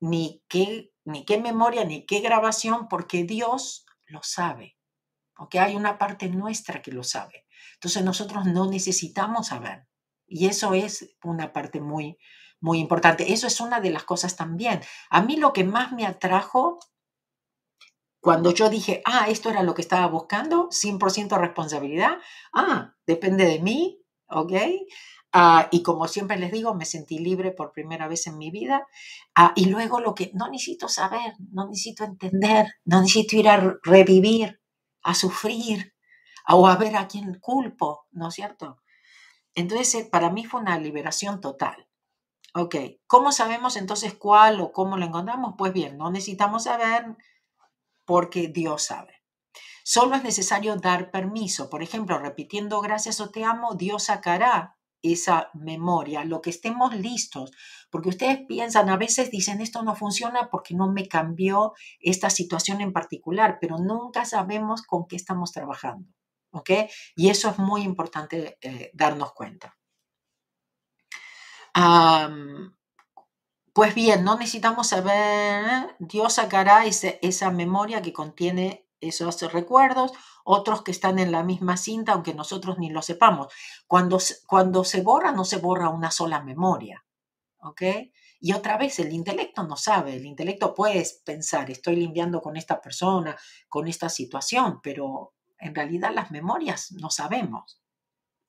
ni 0.00 0.42
qué, 0.48 0.90
ni 1.04 1.24
qué 1.24 1.38
memoria 1.38 1.84
ni 1.84 2.04
qué 2.06 2.20
grabación 2.20 2.88
porque 2.88 3.22
Dios 3.24 3.86
lo 4.06 4.20
sabe. 4.22 4.76
¿ok? 5.36 5.56
Hay 5.56 5.76
una 5.76 5.98
parte 5.98 6.28
nuestra 6.28 6.82
que 6.82 6.92
lo 6.92 7.04
sabe. 7.04 7.46
Entonces 7.74 8.04
nosotros 8.04 8.46
no 8.46 8.68
necesitamos 8.68 9.48
saber. 9.48 9.86
Y 10.26 10.46
eso 10.46 10.74
es 10.74 11.14
una 11.22 11.52
parte 11.52 11.80
muy, 11.80 12.18
muy 12.62 12.78
importante. 12.78 13.32
Eso 13.32 13.46
es 13.46 13.60
una 13.60 13.80
de 13.80 13.90
las 13.90 14.04
cosas 14.04 14.36
también. 14.36 14.80
A 15.10 15.20
mí 15.22 15.36
lo 15.36 15.52
que 15.52 15.64
más 15.64 15.92
me 15.92 16.06
atrajo 16.06 16.78
cuando 18.20 18.52
yo 18.54 18.70
dije, 18.70 19.02
ah, 19.04 19.26
esto 19.28 19.50
era 19.50 19.64
lo 19.64 19.74
que 19.74 19.82
estaba 19.82 20.06
buscando, 20.06 20.68
100% 20.70 21.36
responsabilidad, 21.38 22.18
ah, 22.54 22.94
depende 23.04 23.44
de 23.44 23.58
mí, 23.58 24.00
¿ok? 24.28 24.52
Ah, 25.32 25.68
y 25.72 25.82
como 25.82 26.06
siempre 26.06 26.38
les 26.38 26.52
digo, 26.52 26.72
me 26.74 26.84
sentí 26.84 27.18
libre 27.18 27.50
por 27.50 27.72
primera 27.72 28.06
vez 28.06 28.26
en 28.28 28.38
mi 28.38 28.50
vida. 28.50 28.86
Ah, 29.34 29.52
y 29.56 29.66
luego 29.66 29.98
lo 29.98 30.14
que 30.14 30.30
no 30.34 30.48
necesito 30.48 30.88
saber, 30.88 31.32
no 31.50 31.66
necesito 31.66 32.04
entender, 32.04 32.66
no 32.84 33.00
necesito 33.00 33.36
ir 33.36 33.48
a 33.48 33.76
revivir, 33.82 34.60
a 35.02 35.14
sufrir, 35.14 35.92
o 36.48 36.68
a 36.68 36.76
ver 36.76 36.96
a 36.96 37.08
quién 37.08 37.38
culpo, 37.40 38.06
¿no 38.12 38.28
es 38.28 38.34
cierto? 38.34 38.78
Entonces, 39.54 39.94
eh, 39.96 40.08
para 40.10 40.30
mí 40.30 40.44
fue 40.44 40.60
una 40.60 40.78
liberación 40.78 41.40
total. 41.40 41.88
Ok, 42.54 42.76
¿cómo 43.06 43.32
sabemos 43.32 43.76
entonces 43.76 44.14
cuál 44.14 44.60
o 44.60 44.72
cómo 44.72 44.98
lo 44.98 45.06
encontramos? 45.06 45.54
Pues 45.56 45.72
bien, 45.72 45.96
no 45.96 46.10
necesitamos 46.10 46.64
saber 46.64 47.16
porque 48.04 48.48
Dios 48.48 48.82
sabe. 48.84 49.22
Solo 49.84 50.16
es 50.16 50.22
necesario 50.22 50.76
dar 50.76 51.10
permiso. 51.10 51.70
Por 51.70 51.82
ejemplo, 51.82 52.18
repitiendo 52.18 52.80
gracias 52.82 53.20
o 53.20 53.30
te 53.30 53.44
amo, 53.44 53.74
Dios 53.74 54.04
sacará 54.04 54.76
esa 55.02 55.50
memoria, 55.54 56.24
lo 56.24 56.40
que 56.42 56.50
estemos 56.50 56.94
listos, 56.94 57.52
porque 57.90 58.10
ustedes 58.10 58.40
piensan, 58.46 58.88
a 58.88 58.96
veces 58.96 59.30
dicen, 59.30 59.60
esto 59.60 59.82
no 59.82 59.96
funciona 59.96 60.48
porque 60.50 60.74
no 60.74 60.92
me 60.92 61.08
cambió 61.08 61.72
esta 61.98 62.30
situación 62.30 62.80
en 62.80 62.92
particular, 62.92 63.58
pero 63.60 63.78
nunca 63.78 64.24
sabemos 64.24 64.82
con 64.82 65.06
qué 65.08 65.16
estamos 65.16 65.50
trabajando, 65.52 66.08
¿ok? 66.52 66.70
Y 67.16 67.30
eso 67.30 67.50
es 67.50 67.58
muy 67.58 67.82
importante 67.82 68.58
eh, 68.60 68.90
darnos 68.94 69.32
cuenta. 69.32 69.76
Pues 73.72 73.94
bien, 73.94 74.24
no 74.24 74.36
necesitamos 74.36 74.88
saber, 74.88 75.96
Dios 75.98 76.34
sacará 76.34 76.84
esa 76.84 77.50
memoria 77.50 78.02
que 78.02 78.12
contiene 78.12 78.86
esos 79.00 79.40
recuerdos, 79.52 80.12
otros 80.44 80.82
que 80.82 80.90
están 80.90 81.18
en 81.18 81.32
la 81.32 81.42
misma 81.42 81.76
cinta, 81.76 82.12
aunque 82.12 82.34
nosotros 82.34 82.78
ni 82.78 82.90
lo 82.90 83.02
sepamos. 83.02 83.52
Cuando, 83.86 84.18
cuando 84.46 84.84
se 84.84 85.00
borra, 85.00 85.32
no 85.32 85.44
se 85.44 85.56
borra 85.56 85.88
una 85.88 86.10
sola 86.10 86.42
memoria, 86.42 87.04
¿ok? 87.58 87.82
Y 88.40 88.52
otra 88.52 88.76
vez, 88.76 88.98
el 88.98 89.12
intelecto 89.12 89.62
no 89.62 89.76
sabe, 89.76 90.16
el 90.16 90.26
intelecto 90.26 90.74
puede 90.74 91.04
pensar, 91.24 91.70
estoy 91.70 91.96
limpiando 91.96 92.40
con 92.42 92.56
esta 92.56 92.80
persona, 92.80 93.36
con 93.68 93.88
esta 93.88 94.08
situación, 94.08 94.80
pero 94.82 95.34
en 95.58 95.74
realidad 95.74 96.12
las 96.12 96.30
memorias 96.30 96.92
no 96.92 97.08
sabemos. 97.08 97.80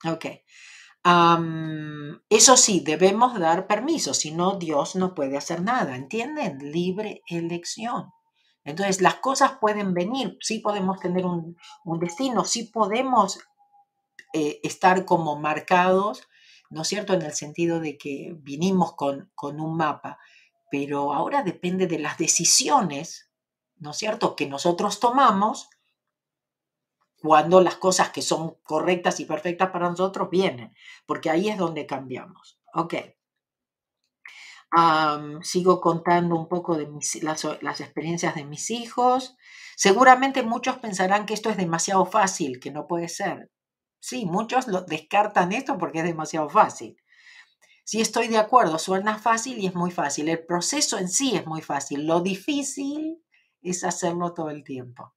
Ok 0.04 0.26
eso 1.06 2.56
sí, 2.56 2.80
debemos 2.80 3.38
dar 3.38 3.66
permiso, 3.66 4.14
si 4.14 4.30
no, 4.30 4.56
Dios 4.56 4.96
no 4.96 5.14
puede 5.14 5.36
hacer 5.36 5.62
nada, 5.62 5.96
¿entienden? 5.96 6.58
Libre 6.72 7.22
elección. 7.26 8.10
Entonces, 8.64 9.02
las 9.02 9.16
cosas 9.16 9.58
pueden 9.60 9.92
venir, 9.92 10.38
sí 10.40 10.60
podemos 10.60 10.98
tener 10.98 11.26
un, 11.26 11.56
destino, 12.00 12.44
sí 12.44 12.64
podemos 12.64 13.38
eh, 14.32 14.60
estar 14.62 15.04
como 15.04 15.36
marcados, 15.36 16.26
¿no 16.70 16.82
es 16.82 16.88
cierto? 16.88 17.12
En 17.12 17.22
el 17.22 17.34
sentido 17.34 17.80
de 17.80 17.98
que 17.98 18.34
vinimos 18.38 18.94
con, 18.94 19.30
con 19.34 19.60
un 19.60 19.76
mapa, 19.76 20.18
pero 20.70 21.12
ahora 21.12 21.42
depende 21.42 21.86
de 21.86 21.98
las 21.98 22.16
decisiones, 22.16 23.30
¿no 23.76 23.90
es 23.90 23.98
cierto?, 23.98 24.34
que 24.34 24.46
nosotros 24.46 24.98
tomamos 24.98 25.68
cuando 27.24 27.62
las 27.62 27.76
cosas 27.76 28.10
que 28.10 28.20
son 28.20 28.56
correctas 28.64 29.18
y 29.18 29.24
perfectas 29.24 29.70
para 29.70 29.88
nosotros 29.88 30.28
vienen, 30.28 30.74
porque 31.06 31.30
ahí 31.30 31.48
es 31.48 31.56
donde 31.56 31.86
cambiamos. 31.86 32.60
Ok. 32.74 32.96
sigo 35.40 35.80
contando 35.80 36.36
un 36.36 36.48
poco 36.48 36.76
de 36.76 36.86
las, 37.22 37.80
experiencias 37.80 38.34
de 38.34 38.44
mis 38.44 38.70
hijos. 38.70 39.36
Seguramente 39.74 40.42
muchos 40.42 40.76
pensarán 40.76 41.24
que 41.24 41.32
esto 41.32 41.48
es 41.48 41.56
demasiado 41.56 42.04
fácil, 42.04 42.60
que 42.60 42.70
no 42.70 42.86
puede 42.86 43.08
ser. 43.08 43.50
Sí, 44.00 44.26
muchos 44.26 44.68
lo 44.68 44.82
descartan 44.82 45.52
esto 45.52 45.78
porque 45.78 46.00
es 46.00 46.04
demasiado 46.04 46.50
fácil. 46.50 46.98
Sí, 47.84 48.02
estoy 48.02 48.28
de 48.28 48.36
acuerdo, 48.36 48.78
suena 48.78 49.18
fácil 49.18 49.58
y 49.58 49.66
es 49.66 49.74
muy 49.74 49.90
fácil. 49.90 50.28
El 50.28 50.44
proceso 50.44 50.98
en 50.98 51.08
sí 51.08 51.36
es 51.36 51.46
muy 51.46 51.62
fácil. 51.62 52.06
Lo 52.06 52.20
difícil 52.20 53.24
es 53.62 53.82
hacerlo 53.82 54.34
todo 54.34 54.50
el 54.50 54.62
tiempo. 54.62 55.14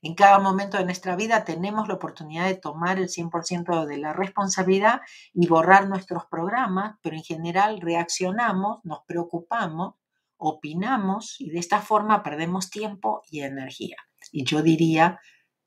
En 0.00 0.14
cada 0.14 0.38
momento 0.38 0.78
de 0.78 0.84
nuestra 0.84 1.16
vida 1.16 1.44
tenemos 1.44 1.88
la 1.88 1.94
oportunidad 1.94 2.46
de 2.46 2.54
tomar 2.54 2.98
el 2.98 3.08
100% 3.08 3.84
de 3.84 3.98
la 3.98 4.12
responsabilidad 4.12 5.00
y 5.34 5.48
borrar 5.48 5.88
nuestros 5.88 6.26
programas, 6.26 6.96
pero 7.02 7.16
en 7.16 7.24
general 7.24 7.80
reaccionamos, 7.80 8.78
nos 8.84 9.00
preocupamos, 9.06 9.94
opinamos 10.36 11.36
y 11.40 11.50
de 11.50 11.58
esta 11.58 11.80
forma 11.80 12.22
perdemos 12.22 12.70
tiempo 12.70 13.22
y 13.28 13.40
energía. 13.40 13.96
Y 14.30 14.44
yo 14.44 14.62
diría 14.62 15.18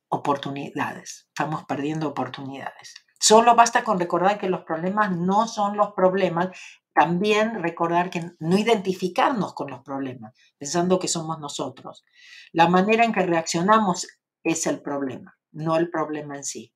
oportunidades. 0.08 1.28
Estamos 1.28 1.66
perdiendo 1.66 2.08
oportunidades. 2.08 2.94
Solo 3.20 3.56
basta 3.56 3.84
con 3.84 4.00
recordar 4.00 4.40
que 4.40 4.50
los 4.50 4.64
problemas 4.64 5.16
no 5.16 5.48
son 5.48 5.78
los 5.78 5.92
problemas, 5.94 6.50
también 6.94 7.62
recordar 7.62 8.10
que 8.10 8.32
no 8.40 8.58
identificarnos 8.58 9.54
con 9.54 9.70
los 9.70 9.82
problemas, 9.82 10.34
pensando 10.58 11.00
que 11.00 11.08
somos 11.08 11.40
nosotros. 11.40 12.04
La 12.52 12.68
manera 12.68 13.06
en 13.06 13.14
que 13.14 13.26
reaccionamos 13.26 14.08
es 14.44 14.68
el 14.68 14.82
problema, 14.82 15.38
no 15.52 15.78
el 15.78 15.90
problema 15.90 16.38
en 16.38 16.44
sí. 16.44 16.74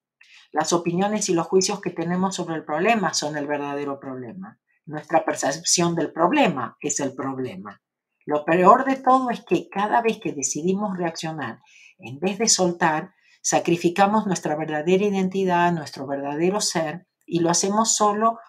Las 0.52 0.74
opiniones 0.74 1.30
y 1.30 1.34
los 1.34 1.48
juicios 1.48 1.82
que 1.82 1.90
tenemos 1.90 2.36
sobre 2.36 2.56
el 2.56 2.64
problema 2.64 3.14
son 3.14 3.38
el 3.38 3.48
verdadero 3.48 4.00
problema. 4.00 4.60
Nuestra 4.86 5.26
percepción 5.26 5.96
del 5.96 6.12
problema 6.12 6.78
es 6.80 7.00
el 7.00 7.14
problema. 7.14 7.82
Lo 8.26 8.46
peor 8.46 8.86
de 8.86 8.96
todo 8.96 9.30
es 9.30 9.44
que 9.44 9.68
cada 9.70 10.02
vez 10.02 10.20
que 10.20 10.34
decidimos 10.34 10.98
reaccionar, 10.98 11.60
en 11.98 12.20
vez 12.20 12.38
de 12.38 12.48
soltar, 12.48 13.14
sacrificamos 13.42 14.26
nuestra 14.26 14.56
verdadera 14.56 15.06
identidad, 15.06 15.72
nuestro 15.72 16.08
verdadero 16.08 16.62
ser, 16.62 17.08
y 17.26 17.40
lo 17.40 17.50
hacemos 17.50 17.96
solo 17.96 18.40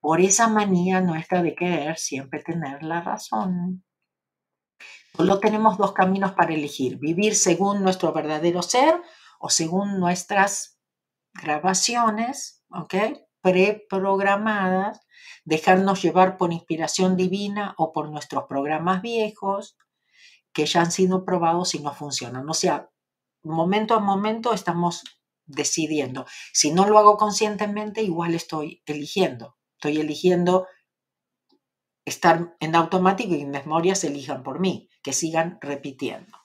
por 0.00 0.20
esa 0.20 0.48
manía 0.48 1.00
nuestra 1.00 1.42
de 1.42 1.54
querer 1.54 1.98
siempre 1.98 2.42
tener 2.42 2.82
la 2.82 3.02
razón. 3.02 3.84
Solo 5.16 5.40
tenemos 5.40 5.76
dos 5.76 5.92
caminos 5.92 6.32
para 6.32 6.54
elegir, 6.54 6.98
vivir 6.98 7.34
según 7.34 7.82
nuestro 7.82 8.12
verdadero 8.12 8.62
ser 8.62 9.00
o 9.38 9.48
según 9.50 9.98
nuestras 9.98 10.78
grabaciones, 11.32 12.64
¿ok? 12.70 12.94
Preprogramadas, 13.40 15.00
dejarnos 15.44 16.02
llevar 16.02 16.36
por 16.36 16.52
inspiración 16.52 17.16
divina 17.16 17.74
o 17.78 17.92
por 17.92 18.10
nuestros 18.10 18.44
programas 18.44 19.02
viejos 19.02 19.76
que 20.52 20.66
ya 20.66 20.80
han 20.80 20.92
sido 20.92 21.24
probados 21.24 21.74
y 21.74 21.80
no 21.80 21.92
funcionan. 21.94 22.48
O 22.48 22.54
sea, 22.54 22.90
momento 23.42 23.94
a 23.94 24.00
momento 24.00 24.52
estamos 24.52 25.04
decidiendo. 25.46 26.26
Si 26.52 26.72
no 26.72 26.86
lo 26.86 26.98
hago 26.98 27.16
conscientemente, 27.16 28.02
igual 28.02 28.34
estoy 28.34 28.82
eligiendo. 28.86 29.56
Estoy 29.74 29.98
eligiendo 29.98 30.66
estar 32.04 32.56
en 32.60 32.74
automático 32.74 33.34
y 33.34 33.44
mis 33.44 33.64
memorias 33.64 34.04
elijan 34.04 34.42
por 34.42 34.60
mí, 34.60 34.88
que 35.02 35.12
sigan 35.12 35.58
repitiendo. 35.60 36.38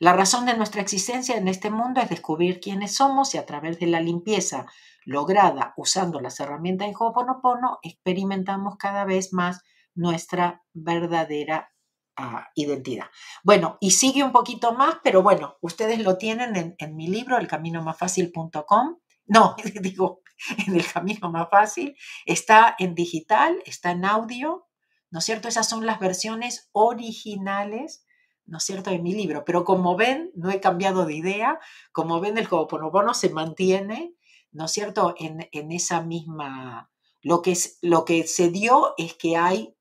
La 0.00 0.12
razón 0.12 0.46
de 0.46 0.56
nuestra 0.56 0.80
existencia 0.80 1.36
en 1.36 1.48
este 1.48 1.70
mundo 1.70 2.00
es 2.00 2.08
descubrir 2.08 2.60
quiénes 2.60 2.94
somos 2.94 3.34
y 3.34 3.38
a 3.38 3.46
través 3.46 3.80
de 3.80 3.88
la 3.88 4.00
limpieza 4.00 4.66
lograda 5.04 5.74
usando 5.76 6.20
las 6.20 6.38
herramientas 6.38 6.88
de 6.88 6.94
Ho'oponopono 6.96 7.78
experimentamos 7.82 8.76
cada 8.76 9.04
vez 9.04 9.32
más 9.32 9.62
nuestra 9.94 10.62
verdadera 10.72 11.72
ah, 12.16 12.46
identidad. 12.54 13.06
Bueno, 13.42 13.76
y 13.80 13.90
sigue 13.90 14.22
un 14.22 14.30
poquito 14.30 14.72
más, 14.72 14.98
pero 15.02 15.22
bueno, 15.22 15.56
ustedes 15.62 15.98
lo 15.98 16.16
tienen 16.16 16.54
en, 16.54 16.74
en 16.78 16.94
mi 16.94 17.08
libro, 17.08 17.36
elcaminomasfacil.com. 17.36 18.98
No, 19.26 19.56
digo, 19.82 20.20
en 20.66 20.76
el 20.76 20.86
camino 20.86 21.30
más 21.30 21.48
fácil. 21.50 21.96
Está 22.24 22.76
en 22.78 22.94
digital, 22.94 23.60
está 23.66 23.90
en 23.90 24.04
audio, 24.04 24.67
¿no 25.10 25.18
es 25.20 25.24
cierto? 25.24 25.48
Esas 25.48 25.68
son 25.68 25.86
las 25.86 26.00
versiones 26.00 26.68
originales, 26.72 28.04
¿no 28.46 28.58
es 28.58 28.64
cierto?, 28.64 28.90
de 28.90 28.98
mi 28.98 29.14
libro. 29.14 29.44
Pero 29.44 29.64
como 29.64 29.96
ven, 29.96 30.30
no 30.34 30.50
he 30.50 30.60
cambiado 30.60 31.06
de 31.06 31.14
idea. 31.14 31.60
Como 31.92 32.20
ven, 32.20 32.38
el 32.38 32.46
Ho'oponopono 32.50 33.14
se 33.14 33.30
mantiene, 33.30 34.14
¿no 34.52 34.66
es 34.66 34.72
cierto?, 34.72 35.14
en, 35.18 35.72
esa 35.72 36.02
misma... 36.02 36.90
Lo 37.20 37.42
que, 37.42 37.52
es, 37.52 37.78
lo 37.82 38.04
que 38.04 38.26
se 38.26 38.50
dio 38.50 38.94
es 38.96 39.14
que 39.14 39.36
hay, 39.36 39.74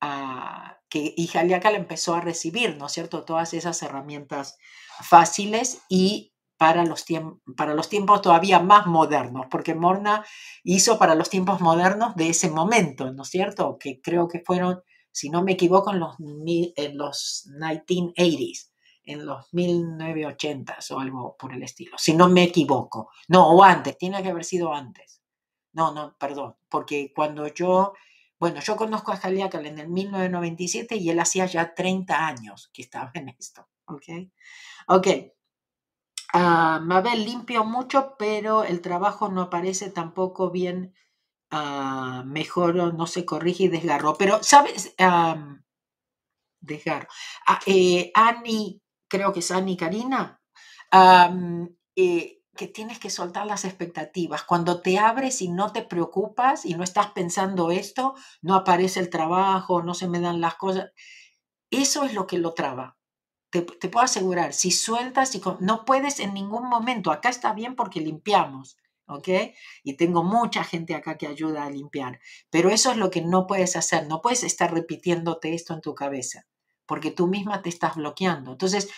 ah, 0.00 0.78
que 0.90 1.14
y 1.16 1.26
Jaliacal 1.28 1.74
empezó 1.74 2.14
a 2.14 2.20
recibir, 2.20 2.76
¿no 2.76 2.86
es 2.86 2.92
cierto?, 2.92 3.24
todas 3.24 3.54
esas 3.54 3.82
herramientas 3.82 4.58
fáciles 5.02 5.80
y 5.88 6.35
para 6.56 6.84
los, 6.84 7.04
para 7.56 7.74
los 7.74 7.88
tiempos 7.88 8.22
todavía 8.22 8.60
más 8.60 8.86
modernos, 8.86 9.46
porque 9.50 9.74
Morna 9.74 10.24
hizo 10.64 10.98
para 10.98 11.14
los 11.14 11.28
tiempos 11.30 11.60
modernos 11.60 12.16
de 12.16 12.28
ese 12.30 12.50
momento, 12.50 13.12
¿no 13.12 13.22
es 13.22 13.28
cierto?, 13.28 13.76
que 13.78 14.00
creo 14.00 14.28
que 14.28 14.42
fueron, 14.44 14.80
si 15.12 15.30
no 15.30 15.42
me 15.42 15.52
equivoco, 15.52 15.92
en 15.92 16.00
los, 16.00 16.16
en 16.18 16.96
los 16.98 17.48
1980s, 17.58 18.70
en 19.04 19.26
los 19.26 19.46
1980s 19.52 20.90
o 20.92 20.98
algo 21.00 21.36
por 21.38 21.52
el 21.52 21.62
estilo, 21.62 21.96
si 21.98 22.14
no 22.14 22.28
me 22.28 22.44
equivoco. 22.44 23.10
No, 23.28 23.50
o 23.50 23.62
antes, 23.62 23.98
tiene 23.98 24.22
que 24.22 24.30
haber 24.30 24.44
sido 24.44 24.72
antes. 24.72 25.20
No, 25.72 25.92
no, 25.92 26.16
perdón, 26.18 26.56
porque 26.68 27.12
cuando 27.14 27.46
yo 27.48 27.92
bueno, 28.38 28.60
yo 28.60 28.76
conozco 28.76 29.12
a 29.12 29.16
Jaliacal 29.16 29.64
en 29.66 29.78
el 29.78 29.88
1997 29.88 30.96
y 30.96 31.08
él 31.10 31.18
hacía 31.20 31.46
ya 31.46 31.74
30 31.74 32.26
años 32.26 32.70
que 32.72 32.82
estaba 32.82 33.10
en 33.14 33.30
esto. 33.30 33.66
Ok. 33.86 34.04
Ok. 34.88 35.06
Uh, 36.34 36.80
Mabel, 36.82 37.24
limpio 37.24 37.64
mucho, 37.64 38.16
pero 38.18 38.64
el 38.64 38.80
trabajo 38.80 39.28
no 39.28 39.42
aparece 39.42 39.90
tampoco 39.90 40.50
bien. 40.50 40.94
Uh, 41.52 42.24
mejoro, 42.24 42.92
no 42.92 43.06
se 43.06 43.24
corrige 43.24 43.64
y 43.64 43.68
desgarro. 43.68 44.16
Pero, 44.18 44.42
¿sabes? 44.42 44.94
desgarro. 46.60 47.08
Uh, 47.48 47.62
eh, 47.66 48.10
Ani, 48.14 48.82
creo 49.08 49.32
que 49.32 49.40
es 49.40 49.50
Ani 49.50 49.76
Karina. 49.76 50.40
Eh, 51.96 52.36
que 52.56 52.66
tienes 52.66 52.98
que 52.98 53.10
soltar 53.10 53.46
las 53.46 53.64
expectativas. 53.64 54.42
Cuando 54.42 54.80
te 54.80 54.98
abres 54.98 55.42
y 55.42 55.48
no 55.48 55.72
te 55.72 55.82
preocupas 55.82 56.64
y 56.64 56.74
no 56.74 56.82
estás 56.82 57.08
pensando 57.12 57.70
esto, 57.70 58.14
no 58.42 58.54
aparece 58.54 58.98
el 59.00 59.10
trabajo, 59.10 59.82
no 59.82 59.94
se 59.94 60.08
me 60.08 60.20
dan 60.20 60.40
las 60.40 60.56
cosas. 60.56 60.90
Eso 61.70 62.04
es 62.04 62.14
lo 62.14 62.26
que 62.26 62.38
lo 62.38 62.54
traba. 62.54 62.96
Te, 63.50 63.62
puedo 63.62 64.04
asegurar, 64.04 64.52
si 64.52 64.70
sueltas 64.70 65.34
y 65.34 65.42
no 65.60 65.84
puedes 65.84 66.20
en 66.20 66.34
ningún 66.34 66.68
momento, 66.68 67.10
acá 67.10 67.28
está 67.28 67.52
bien 67.54 67.74
porque 67.74 68.00
limpiamos, 68.00 68.76
¿ok? 69.06 69.28
Y 69.82 69.94
tengo 69.94 70.22
mucha 70.24 70.62
gente 70.64 70.94
acá 70.94 71.16
que 71.16 71.26
ayuda 71.26 71.64
a 71.64 71.70
limpiar, 71.70 72.20
pero 72.50 72.70
eso 72.70 72.90
es 72.90 72.96
lo 72.96 73.10
que 73.10 73.22
no 73.22 73.46
puedes 73.46 73.76
hacer, 73.76 74.06
no 74.08 74.20
puedes 74.20 74.42
estar 74.42 74.74
repitiéndote 74.74 75.54
esto 75.54 75.74
en 75.74 75.80
tu 75.80 75.94
cabeza, 75.94 76.46
porque 76.86 77.10
tú 77.10 77.28
misma 77.28 77.62
te 77.62 77.68
estás 77.70 77.96
bloqueando. 77.96 78.52
Entonces, 78.52 78.88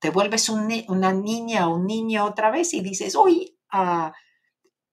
te 0.00 0.10
vuelves 0.10 0.48
una 0.48 1.12
niña 1.12 1.68
o 1.68 1.74
un 1.74 1.86
niño 1.86 2.24
otra 2.24 2.50
vez 2.50 2.72
y 2.74 2.80
dices, 2.80 3.14
uy, 3.14 3.58
ah, 3.70 4.12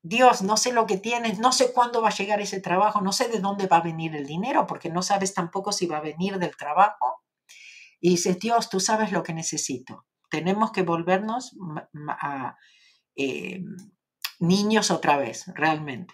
Dios, 0.07 0.43
no 0.43 0.55
sé 0.55 0.71
lo 0.71 0.85
que 0.85 0.97
tienes, 0.97 1.39
no 1.39 1.51
sé 1.51 1.73
cuándo 1.73 1.99
va 1.99 2.09
a 2.09 2.15
llegar 2.15 2.39
ese 2.39 2.61
trabajo, 2.61 3.01
no 3.01 3.11
sé 3.11 3.27
de 3.27 3.39
dónde 3.39 3.65
va 3.65 3.77
a 3.77 3.81
venir 3.81 4.15
el 4.15 4.27
dinero, 4.27 4.67
porque 4.67 4.89
no 4.89 5.01
sabes 5.01 5.33
tampoco 5.33 5.71
si 5.71 5.87
va 5.87 5.97
a 5.97 6.01
venir 6.01 6.37
del 6.37 6.55
trabajo. 6.55 7.23
Y 7.99 8.11
dices, 8.11 8.39
Dios, 8.39 8.69
tú 8.69 8.79
sabes 8.79 9.11
lo 9.11 9.23
que 9.23 9.33
necesito. 9.33 10.05
Tenemos 10.29 10.71
que 10.71 10.83
volvernos 10.83 11.55
a, 12.09 12.55
eh, 13.15 13.61
niños 14.39 14.91
otra 14.91 15.17
vez, 15.17 15.45
realmente. 15.55 16.13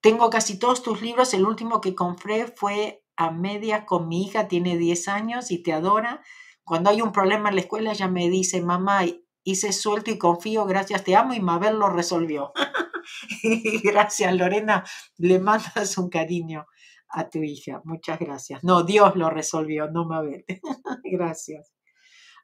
Tengo 0.00 0.30
casi 0.30 0.58
todos 0.58 0.82
tus 0.82 1.00
libros, 1.00 1.32
el 1.34 1.46
último 1.46 1.80
que 1.80 1.94
compré 1.94 2.46
fue 2.46 3.02
a 3.16 3.30
media 3.30 3.86
con 3.86 4.08
mi 4.08 4.24
hija, 4.24 4.46
tiene 4.46 4.76
10 4.76 5.08
años 5.08 5.50
y 5.50 5.62
te 5.62 5.72
adora 5.72 6.22
cuando 6.66 6.90
hay 6.90 7.00
un 7.00 7.12
problema 7.12 7.48
en 7.48 7.54
la 7.54 7.60
escuela, 7.60 7.92
ella 7.92 8.08
me 8.08 8.28
dice, 8.28 8.60
mamá, 8.60 9.02
hice 9.44 9.72
suelto 9.72 10.10
y 10.10 10.18
confío, 10.18 10.66
gracias, 10.66 11.04
te 11.04 11.14
amo, 11.14 11.32
y 11.32 11.38
Mabel 11.38 11.76
lo 11.76 11.90
resolvió. 11.90 12.52
gracias, 13.84 14.34
Lorena, 14.34 14.84
le 15.16 15.38
mandas 15.38 15.96
un 15.96 16.10
cariño 16.10 16.66
a 17.08 17.28
tu 17.28 17.42
hija. 17.42 17.80
Muchas 17.84 18.18
gracias. 18.18 18.64
No, 18.64 18.82
Dios 18.84 19.16
lo 19.16 19.30
resolvió, 19.30 19.90
no 19.90 20.04
Mabel. 20.04 20.44
gracias. 21.04 21.72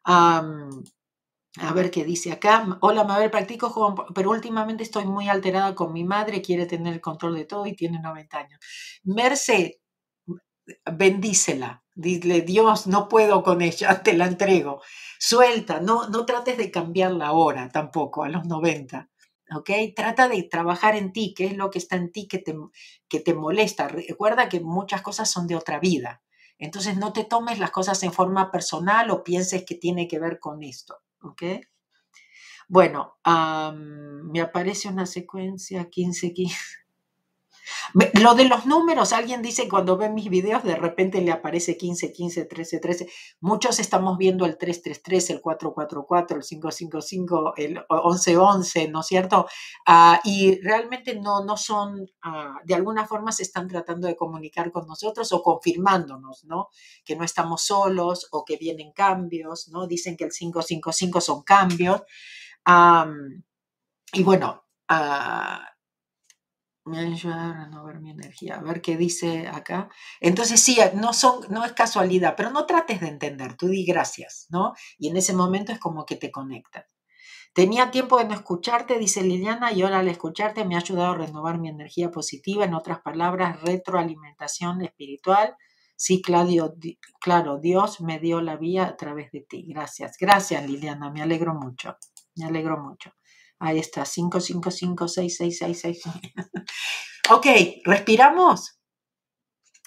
a 0.05 0.43
ver 1.75 1.91
qué 1.91 2.05
dice 2.05 2.33
acá. 2.33 2.79
Hola, 2.81 3.05
Mabel, 3.05 3.31
practico 3.31 3.95
pero 4.15 4.31
últimamente 4.31 4.83
estoy 4.83 5.05
muy 5.07 5.29
alterada 5.29 5.75
con 5.75 5.93
mi 5.93 6.05
madre, 6.05 6.43
quiere 6.43 6.67
tener 6.67 6.95
el 6.95 7.01
control 7.01 7.35
de 7.37 7.45
todo 7.45 7.67
y 7.67 7.75
tiene 7.75 8.01
90 8.01 8.39
años. 8.39 8.61
Merce, 9.05 9.81
bendícela. 10.91 11.83
Dile, 11.95 12.41
Dios, 12.41 12.87
no 12.87 13.09
puedo 13.09 13.43
con 13.43 13.61
ella, 13.61 14.03
te 14.03 14.15
la 14.15 14.27
entrego. 14.27 14.81
Suelta, 15.19 15.81
no, 15.81 16.09
no 16.09 16.25
trates 16.25 16.57
de 16.57 16.71
cambiarla 16.71 17.29
ahora 17.29 17.69
tampoco, 17.69 18.25
a 18.25 18.29
los 18.29 18.47
90. 18.47 19.09
¿Ok? 19.55 19.71
Trata 19.95 20.29
de 20.29 20.43
trabajar 20.43 20.97
en 20.97 21.13
ti, 21.13 21.35
qué 21.37 21.47
es 21.47 21.57
lo 21.57 21.71
que 21.71 21.79
está 21.79 21.97
en 21.97 22.13
ti 22.13 22.29
que 22.29 22.39
te, 22.39 22.55
que 23.09 23.21
te 23.21 23.35
molesta. 23.35 23.89
Recuerda 23.89 24.49
que 24.49 24.61
muchas 24.61 25.03
cosas 25.03 25.31
son 25.31 25.47
de 25.47 25.57
otra 25.57 25.79
vida. 25.79 26.23
Entonces 26.59 26.97
no 26.97 27.13
te 27.13 27.25
tomes 27.25 27.59
las 27.59 27.71
cosas 27.71 28.03
en 28.03 28.13
forma 28.13 28.51
personal 28.51 29.11
o 29.11 29.25
pienses 29.25 29.65
que 29.65 29.75
tiene 29.75 30.07
que 30.07 30.19
ver 30.19 30.39
con 30.39 30.63
esto. 30.63 30.99
¿Ok? 31.23 31.43
Bueno, 32.69 33.19
me 33.25 34.41
aparece 34.41 34.89
una 34.89 35.07
secuencia 35.07 35.91
15, 35.91 36.33
15. 36.33 36.57
Lo 38.21 38.35
de 38.35 38.45
los 38.45 38.67
números, 38.67 39.13
alguien 39.13 39.43
dice 39.43 39.69
cuando 39.69 39.97
ve 39.97 40.09
mis 40.09 40.29
videos, 40.29 40.63
de 40.65 40.77
repente 40.77 41.21
le 41.21 41.33
aparece 41.33 41.77
15, 41.77 42.13
15, 42.13 42.45
13, 42.45 42.79
13. 42.81 43.09
Muchos 43.41 43.79
estamos 43.79 44.19
viendo 44.19 44.47
el 44.47 44.59
333, 44.59 45.31
el 45.31 45.41
444, 45.41 46.37
el 46.39 46.43
555, 46.43 47.55
el 47.57 47.75
1111, 47.89 48.89
¿no 48.89 49.01
es 49.01 49.07
cierto? 49.07 49.47
Ah, 49.87 50.21
y 50.25 50.61
realmente 50.61 51.19
no, 51.21 51.57
son, 51.57 52.11
ah, 52.23 52.57
de 52.65 52.75
alguna 52.75 53.07
forma 53.07 53.33
se 53.33 53.43
están 53.43 53.69
tratando 53.69 54.07
de 54.07 54.17
comunicar 54.17 54.73
con 54.73 54.87
nosotros 54.87 55.33
o 55.33 55.43
confirmándonos, 55.43 56.45
¿no? 56.45 56.69
Que 57.05 57.17
no 57.17 57.25
estamos 57.25 57.63
solos 57.63 58.29
o 58.33 58.45
que 58.45 58.57
vienen 58.57 58.93
cambios, 58.93 59.69
¿no? 59.69 59.87
Dicen 59.87 60.17
que 60.17 60.25
el 60.25 60.33
555 60.33 61.21
son 61.21 61.43
cambios. 61.43 62.03
y 64.15 64.23
bueno, 64.23 64.65
uh, 64.91 65.72
me 66.85 66.99
ayudar 66.99 67.57
a 67.57 67.69
no 67.69 67.85
ver 67.85 68.01
mi 68.01 68.11
energía, 68.11 68.57
a 68.57 68.63
ver 68.63 68.81
qué 68.81 68.97
dice 68.97 69.49
acá. 69.49 69.89
Entonces 70.21 70.61
sí, 70.61 70.79
no, 70.95 71.13
son, 71.13 71.47
no 71.51 71.65
es 71.65 71.73
casualidad, 71.73 72.35
pero 72.37 72.51
no 72.51 72.67
trates 72.67 73.01
de 73.01 73.09
entender, 73.09 73.57
tú 73.57 73.69
di 73.69 73.85
gracias, 73.85 74.47
¿no? 74.51 74.75
Y 74.99 75.09
en 75.09 75.17
ese 75.17 75.35
momento 75.35 75.73
es 75.73 75.79
como 75.79 76.05
que 76.05 76.17
te 76.17 76.31
conectas. 76.31 76.87
Tenía 77.55 77.91
tiempo 77.91 78.19
de 78.19 78.25
no 78.25 78.35
escucharte, 78.35 78.99
dice 78.99 79.23
Liliana, 79.23 79.73
y 79.73 79.83
ahora 79.83 79.99
al 79.99 80.09
escucharte 80.09 80.65
me 80.65 80.75
ha 80.75 80.79
ayudado 80.79 81.13
a 81.13 81.19
renovar 81.19 81.59
mi 81.59 81.69
energía 81.69 82.11
positiva, 82.11 82.65
en 82.65 82.75
otras 82.75 83.01
palabras, 83.01 83.61
retroalimentación 83.61 84.83
espiritual. 84.83 85.55
Sí, 85.95 86.23
Claudio, 86.23 86.75
claro, 87.21 87.59
Dios 87.59 88.01
me 88.01 88.19
dio 88.19 88.41
la 88.41 88.57
vía 88.57 88.87
a 88.87 88.97
través 88.97 89.31
de 89.33 89.43
ti. 89.43 89.67
Gracias, 89.69 90.17
gracias 90.19 90.67
Liliana, 90.69 91.11
me 91.11 91.23
alegro 91.23 91.55
mucho, 91.55 91.97
me 92.37 92.47
alegro 92.47 92.79
mucho. 92.79 93.13
Ahí 93.65 93.79
está, 93.79 94.05
5, 94.05 94.41
5, 94.41 94.71
5, 94.73 95.07
6, 95.07 95.37
6, 95.37 95.59
6, 95.59 95.81
6. 95.81 96.03
ok, 97.31 97.47
respiramos. 97.85 98.77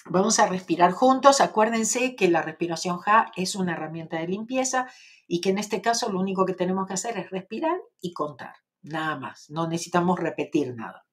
Vamos 0.06 0.38
a 0.38 0.46
respirar 0.46 0.92
juntos. 0.92 1.42
Acuérdense 1.42 2.16
que 2.16 2.28
la 2.28 2.40
respiración 2.40 2.96
Ja 3.00 3.30
es 3.36 3.54
una 3.54 3.74
herramienta 3.74 4.18
de 4.18 4.28
limpieza 4.28 4.90
y 5.28 5.42
que 5.42 5.50
en 5.50 5.58
este 5.58 5.82
caso 5.82 6.10
lo 6.10 6.20
único 6.20 6.46
que 6.46 6.54
tenemos 6.54 6.86
que 6.86 6.94
hacer 6.94 7.18
es 7.18 7.28
respirar 7.28 7.78
y 8.00 8.14
contar. 8.14 8.54
Nada 8.80 9.18
más. 9.18 9.50
No 9.50 9.68
necesitamos 9.68 10.18
repetir 10.18 10.74
nada. 10.74 11.04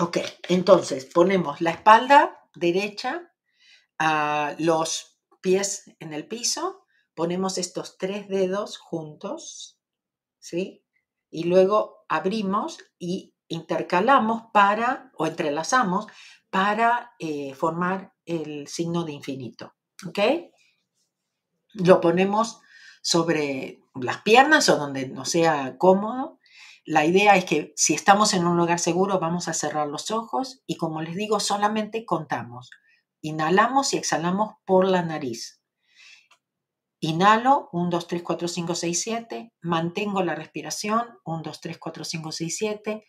Ok, 0.00 0.18
entonces 0.48 1.04
ponemos 1.04 1.60
la 1.60 1.70
espalda 1.70 2.40
derecha, 2.56 3.32
a 4.00 4.56
los 4.58 5.20
pies 5.40 5.84
en 6.00 6.12
el 6.12 6.26
piso, 6.26 6.81
ponemos 7.14 7.58
estos 7.58 7.98
tres 7.98 8.28
dedos 8.28 8.78
juntos, 8.78 9.78
¿sí? 10.38 10.84
Y 11.30 11.44
luego 11.44 12.04
abrimos 12.08 12.78
y 12.98 13.34
intercalamos 13.48 14.44
para, 14.52 15.12
o 15.16 15.26
entrelazamos, 15.26 16.06
para 16.50 17.12
eh, 17.18 17.54
formar 17.54 18.14
el 18.24 18.66
signo 18.66 19.04
de 19.04 19.12
infinito, 19.12 19.74
¿ok? 20.06 20.18
Lo 21.74 22.00
ponemos 22.00 22.60
sobre 23.02 23.80
las 23.94 24.22
piernas 24.22 24.68
o 24.68 24.76
donde 24.76 25.08
no 25.08 25.24
sea 25.24 25.76
cómodo. 25.78 26.38
La 26.84 27.04
idea 27.04 27.36
es 27.36 27.44
que 27.44 27.72
si 27.76 27.94
estamos 27.94 28.34
en 28.34 28.46
un 28.46 28.56
lugar 28.56 28.78
seguro 28.78 29.18
vamos 29.18 29.48
a 29.48 29.54
cerrar 29.54 29.88
los 29.88 30.10
ojos 30.10 30.62
y 30.66 30.76
como 30.76 31.02
les 31.02 31.14
digo, 31.14 31.40
solamente 31.40 32.04
contamos. 32.04 32.70
Inhalamos 33.20 33.94
y 33.94 33.98
exhalamos 33.98 34.54
por 34.64 34.86
la 34.86 35.02
nariz. 35.02 35.61
Inhalo, 37.04 37.68
1, 37.72 37.90
2, 37.90 38.06
3, 38.06 38.22
4, 38.22 38.46
5, 38.46 38.74
6, 38.76 39.02
7. 39.02 39.52
Mantengo 39.62 40.22
la 40.22 40.36
respiración, 40.36 41.18
1, 41.24 41.42
2, 41.42 41.60
3, 41.60 41.78
4, 41.78 42.04
5, 42.04 42.32
6, 42.32 42.56
7. 42.56 43.04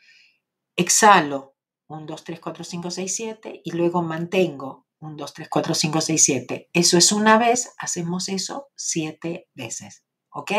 Exhalo, 0.76 1.56
1, 1.88 2.06
2, 2.08 2.24
3, 2.24 2.40
4, 2.40 2.64
5, 2.64 2.90
6, 2.90 3.16
7. 3.16 3.62
Y 3.64 3.72
luego 3.72 4.02
mantengo, 4.02 4.88
1, 5.00 5.16
2, 5.16 5.34
3, 5.34 5.48
4, 5.48 5.76
5, 5.76 6.02
6, 6.02 6.24
7. 6.24 6.70
Eso 6.74 6.98
es 6.98 7.12
una 7.12 7.38
vez, 7.38 7.72
hacemos 7.78 8.30
eso 8.30 8.70
siete 8.76 9.48
veces. 9.54 10.04
¿Ok? 10.32 10.52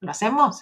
¿Lo 0.00 0.10
hacemos? 0.10 0.60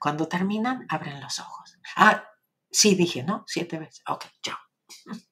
Cuando 0.00 0.26
terminan, 0.26 0.84
abren 0.88 1.20
los 1.20 1.38
ojos. 1.38 1.78
Ah, 1.94 2.24
sí, 2.72 2.96
dije, 2.96 3.22
¿no? 3.22 3.44
Siete 3.46 3.78
veces. 3.78 4.02
Ok, 4.08 4.24
chao. 4.42 4.58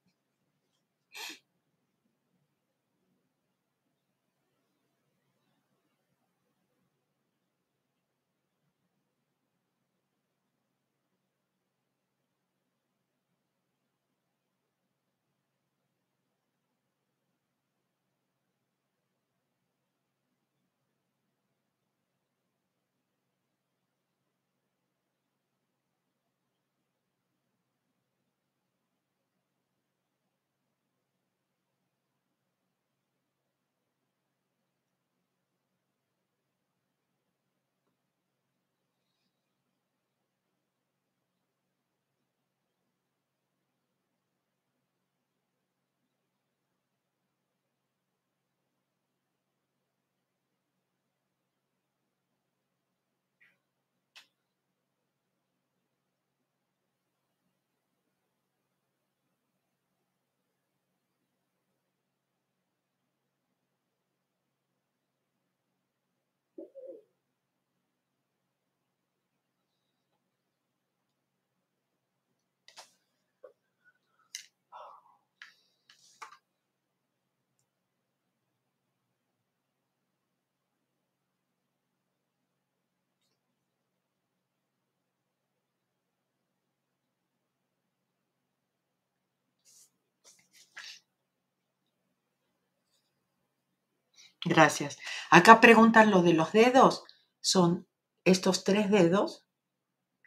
Gracias. 94.44 94.98
Acá 95.30 95.60
preguntan 95.60 96.10
lo 96.10 96.22
de 96.22 96.32
los 96.32 96.52
dedos. 96.52 97.04
Son 97.40 97.86
estos 98.24 98.64
tres 98.64 98.90
dedos 98.90 99.46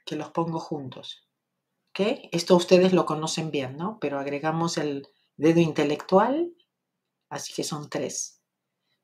que 0.06 0.16
los 0.16 0.30
pongo 0.30 0.60
juntos. 0.60 1.28
¿Ok? 1.90 2.30
Esto 2.32 2.56
ustedes 2.56 2.94
lo 2.94 3.06
conocen 3.06 3.52
bien, 3.52 3.78
¿no? 3.78 3.98
Pero 4.00 4.20
agregamos 4.20 4.78
el 4.78 5.08
dedo 5.38 5.60
intelectual, 5.60 6.54
así 7.30 7.54
que 7.54 7.64
son 7.64 7.90
tres. 7.90 8.42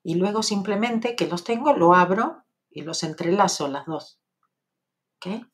Y 0.04 0.16
luego 0.16 0.44
simplemente 0.44 1.16
que 1.16 1.28
los 1.28 1.44
tengo, 1.44 1.74
lo 1.74 1.94
abro 1.94 2.46
y 2.70 2.82
los 2.82 3.04
entrelazo 3.04 3.68
las 3.68 3.86
dos. 3.86 4.20
¿Ok? 5.18 5.46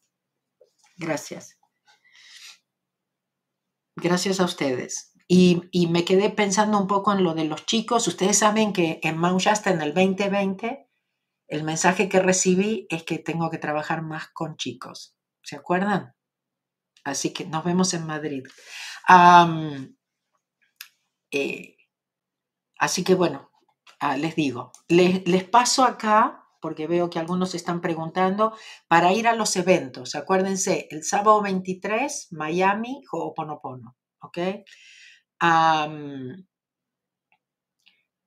Gracias. 0.98 1.58
Gracias 3.96 4.40
a 4.40 4.46
ustedes. 4.46 5.15
Y, 5.28 5.88
me 5.90 6.06
quedé 6.06 6.30
pensando 6.30 6.78
un 6.80 6.88
poco 6.88 7.12
en 7.12 7.24
lo 7.24 7.34
de 7.34 7.46
los 7.46 7.66
chicos. 7.66 8.08
Ustedes 8.08 8.38
saben 8.38 8.74
que 8.74 9.00
en 9.04 9.18
Mount 9.18 9.42
Shasta 9.42 9.72
en 9.72 9.82
el 9.82 9.94
2020 9.94 10.88
el 11.48 11.64
mensaje 11.64 12.10
que 12.10 12.20
recibí 12.20 12.88
es 12.90 13.04
que 13.04 13.20
tengo 13.20 13.50
que 13.50 13.58
trabajar 13.58 14.02
más 14.02 14.28
con 14.34 14.56
chicos. 14.58 15.16
¿Se 15.42 15.56
acuerdan? 15.56 16.16
Así 17.04 17.34
que 17.34 17.46
nos 17.46 17.64
vemos 17.64 17.94
en 17.94 18.06
Madrid. 18.06 18.44
Eh, 21.32 21.78
así 22.80 23.04
que 23.04 23.16
bueno, 23.16 23.52
ah, 24.00 24.18
les 24.18 24.36
digo, 24.36 24.72
les, 24.88 25.44
paso 25.44 25.84
acá 25.84 26.46
porque 26.62 26.88
veo 26.88 27.12
que 27.12 27.20
algunos 27.20 27.54
están 27.54 27.80
preguntando, 27.80 28.58
para 28.88 29.14
ir 29.14 29.28
a 29.28 29.36
los 29.36 29.56
eventos. 29.56 30.16
Acuérdense, 30.16 30.88
el 30.90 31.04
sábado 31.04 31.40
23, 31.44 32.30
Miami, 32.32 33.04
Ho'oponopono, 33.12 33.96
¿ok? 34.20 34.38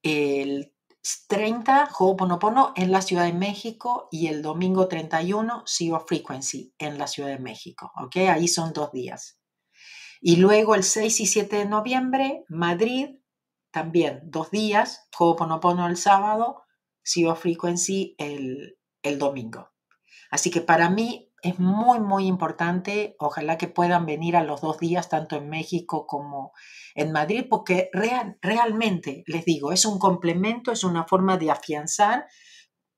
El 0.02 0.72
30, 1.28 1.90
Ho'oponopono 1.98 2.72
en 2.76 2.92
la 2.92 3.02
Ciudad 3.02 3.24
de 3.24 3.32
México 3.32 4.08
y 4.10 4.26
el 4.26 4.42
domingo 4.42 4.88
31, 4.88 5.64
Zero 5.66 6.04
Frequency 6.06 6.74
en 6.78 6.98
la 6.98 7.06
Ciudad 7.06 7.30
de 7.30 7.38
México, 7.38 7.92
¿ok? 7.96 8.16
Ahí 8.28 8.48
son 8.48 8.72
dos 8.72 8.92
días. 8.92 9.40
Y 10.20 10.36
luego 10.36 10.74
el 10.74 10.82
6 10.82 11.20
y 11.20 11.26
7 11.26 11.56
de 11.56 11.66
noviembre, 11.66 12.44
Madrid, 12.48 13.20
también 13.70 14.20
dos 14.24 14.50
días, 14.50 15.08
Ho'oponopono 15.16 15.86
el 15.86 15.96
sábado, 15.96 16.64
Zero 17.02 17.36
Frequency 17.36 18.14
el, 18.18 18.78
el 19.02 19.18
domingo. 19.18 19.70
Así 20.30 20.50
que 20.50 20.60
para 20.60 20.90
mí 20.90 21.27
es 21.42 21.58
muy, 21.58 22.00
muy 22.00 22.26
importante. 22.26 23.16
Ojalá 23.18 23.58
que 23.58 23.68
puedan 23.68 24.06
venir 24.06 24.36
a 24.36 24.44
los 24.44 24.60
dos 24.60 24.78
días, 24.78 25.08
tanto 25.08 25.36
en 25.36 25.48
México 25.48 26.06
como 26.06 26.52
en 26.94 27.12
Madrid, 27.12 27.46
porque 27.48 27.90
real, 27.92 28.38
realmente, 28.42 29.24
les 29.26 29.44
digo, 29.44 29.72
es 29.72 29.84
un 29.84 29.98
complemento, 29.98 30.72
es 30.72 30.84
una 30.84 31.04
forma 31.04 31.36
de 31.36 31.50
afianzar 31.50 32.26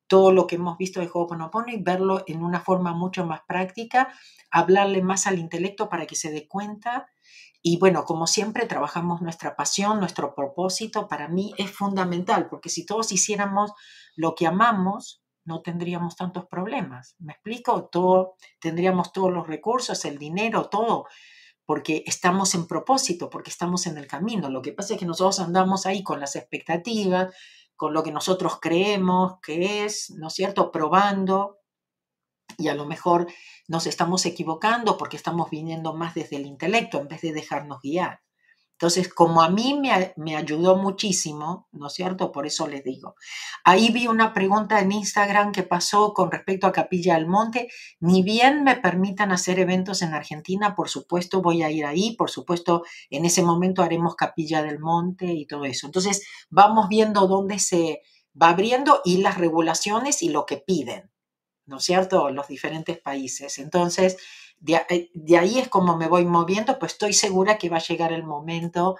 todo 0.06 0.32
lo 0.32 0.46
que 0.46 0.56
hemos 0.56 0.76
visto 0.76 0.98
de 1.00 1.08
Ho'oponopono 1.12 1.68
y 1.68 1.80
verlo 1.80 2.24
en 2.26 2.42
una 2.42 2.60
forma 2.60 2.92
mucho 2.92 3.24
más 3.24 3.42
práctica, 3.46 4.12
hablarle 4.50 5.02
más 5.02 5.28
al 5.28 5.38
intelecto 5.38 5.88
para 5.88 6.06
que 6.06 6.16
se 6.16 6.32
dé 6.32 6.48
cuenta 6.48 7.08
y 7.62 7.78
bueno, 7.78 8.04
como 8.04 8.26
siempre, 8.26 8.66
trabajamos 8.66 9.20
nuestra 9.20 9.54
pasión, 9.54 10.00
nuestro 10.00 10.34
propósito. 10.34 11.08
Para 11.08 11.28
mí 11.28 11.52
es 11.58 11.70
fundamental, 11.70 12.48
porque 12.48 12.70
si 12.70 12.86
todos 12.86 13.12
hiciéramos 13.12 13.72
lo 14.16 14.34
que 14.34 14.46
amamos, 14.46 15.22
no 15.44 15.62
tendríamos 15.62 16.16
tantos 16.16 16.46
problemas. 16.46 17.16
¿Me 17.18 17.32
explico? 17.32 17.88
Todo, 17.90 18.34
tendríamos 18.60 19.12
todos 19.12 19.32
los 19.32 19.46
recursos, 19.46 20.04
el 20.04 20.18
dinero, 20.18 20.68
todo, 20.68 21.06
porque 21.64 22.02
estamos 22.06 22.54
en 22.54 22.66
propósito, 22.66 23.30
porque 23.30 23.50
estamos 23.50 23.86
en 23.86 23.98
el 23.98 24.06
camino. 24.06 24.50
Lo 24.50 24.62
que 24.62 24.72
pasa 24.72 24.94
es 24.94 25.00
que 25.00 25.06
nosotros 25.06 25.40
andamos 25.40 25.86
ahí 25.86 26.02
con 26.02 26.20
las 26.20 26.36
expectativas, 26.36 27.34
con 27.76 27.94
lo 27.94 28.02
que 28.02 28.12
nosotros 28.12 28.58
creemos 28.60 29.34
que 29.42 29.84
es, 29.84 30.10
¿no 30.10 30.28
es 30.28 30.34
cierto?, 30.34 30.70
probando 30.70 31.60
y 32.58 32.68
a 32.68 32.74
lo 32.74 32.86
mejor 32.86 33.26
nos 33.68 33.86
estamos 33.86 34.26
equivocando 34.26 34.96
porque 34.98 35.16
estamos 35.16 35.50
viniendo 35.50 35.94
más 35.94 36.14
desde 36.14 36.36
el 36.36 36.46
intelecto 36.46 37.00
en 37.00 37.08
vez 37.08 37.22
de 37.22 37.32
dejarnos 37.32 37.80
guiar. 37.80 38.20
Entonces, 38.80 39.12
como 39.12 39.42
a 39.42 39.50
mí 39.50 39.78
me, 40.16 40.34
ayudó 40.34 40.74
muchísimo, 40.78 41.68
¿no 41.70 41.88
es 41.88 41.92
cierto? 41.92 42.32
Por 42.32 42.46
eso 42.46 42.66
les 42.66 42.82
digo. 42.82 43.14
Ahí 43.62 43.90
vi 43.90 44.06
una 44.06 44.32
pregunta 44.32 44.80
en 44.80 44.90
Instagram 44.90 45.52
que 45.52 45.64
pasó 45.64 46.14
con 46.14 46.30
respecto 46.30 46.66
a 46.66 46.72
Capilla 46.72 47.16
del 47.16 47.26
Monte. 47.26 47.68
Ni 48.00 48.22
bien 48.22 48.64
me 48.64 48.76
permitan 48.76 49.32
hacer 49.32 49.58
eventos 49.58 50.00
en 50.00 50.14
Argentina, 50.14 50.74
por 50.74 50.88
supuesto 50.88 51.42
voy 51.42 51.62
a 51.62 51.70
ir 51.70 51.84
ahí, 51.84 52.16
por 52.16 52.30
supuesto 52.30 52.82
en 53.10 53.26
ese 53.26 53.42
momento 53.42 53.82
haremos 53.82 54.14
Capilla 54.14 54.62
del 54.62 54.78
Monte 54.78 55.26
y 55.26 55.46
todo 55.46 55.66
eso. 55.66 55.86
Entonces, 55.86 56.26
vamos 56.48 56.88
viendo 56.88 57.26
dónde 57.26 57.58
se 57.58 58.00
va 58.40 58.48
abriendo 58.48 59.02
y 59.04 59.18
las 59.18 59.36
regulaciones 59.36 60.22
y 60.22 60.30
lo 60.30 60.46
que 60.46 60.56
piden. 60.56 61.10
¿no 61.66 61.76
es 61.76 61.84
cierto?, 61.84 62.30
los 62.30 62.48
diferentes 62.48 62.98
países. 62.98 63.58
Entonces, 63.58 64.16
eh, 64.66 65.10
de, 65.14 65.38
ahí 65.38 65.58
es 65.58 65.68
como 65.68 65.96
me 65.96 66.08
voy 66.08 66.24
moviendo, 66.24 66.78
pues 66.78 66.92
estoy 66.92 67.12
segura 67.12 67.58
que 67.58 67.68
va 67.68 67.78
a 67.78 67.82
llegar 67.82 68.12
el 68.12 68.24
momento 68.24 68.96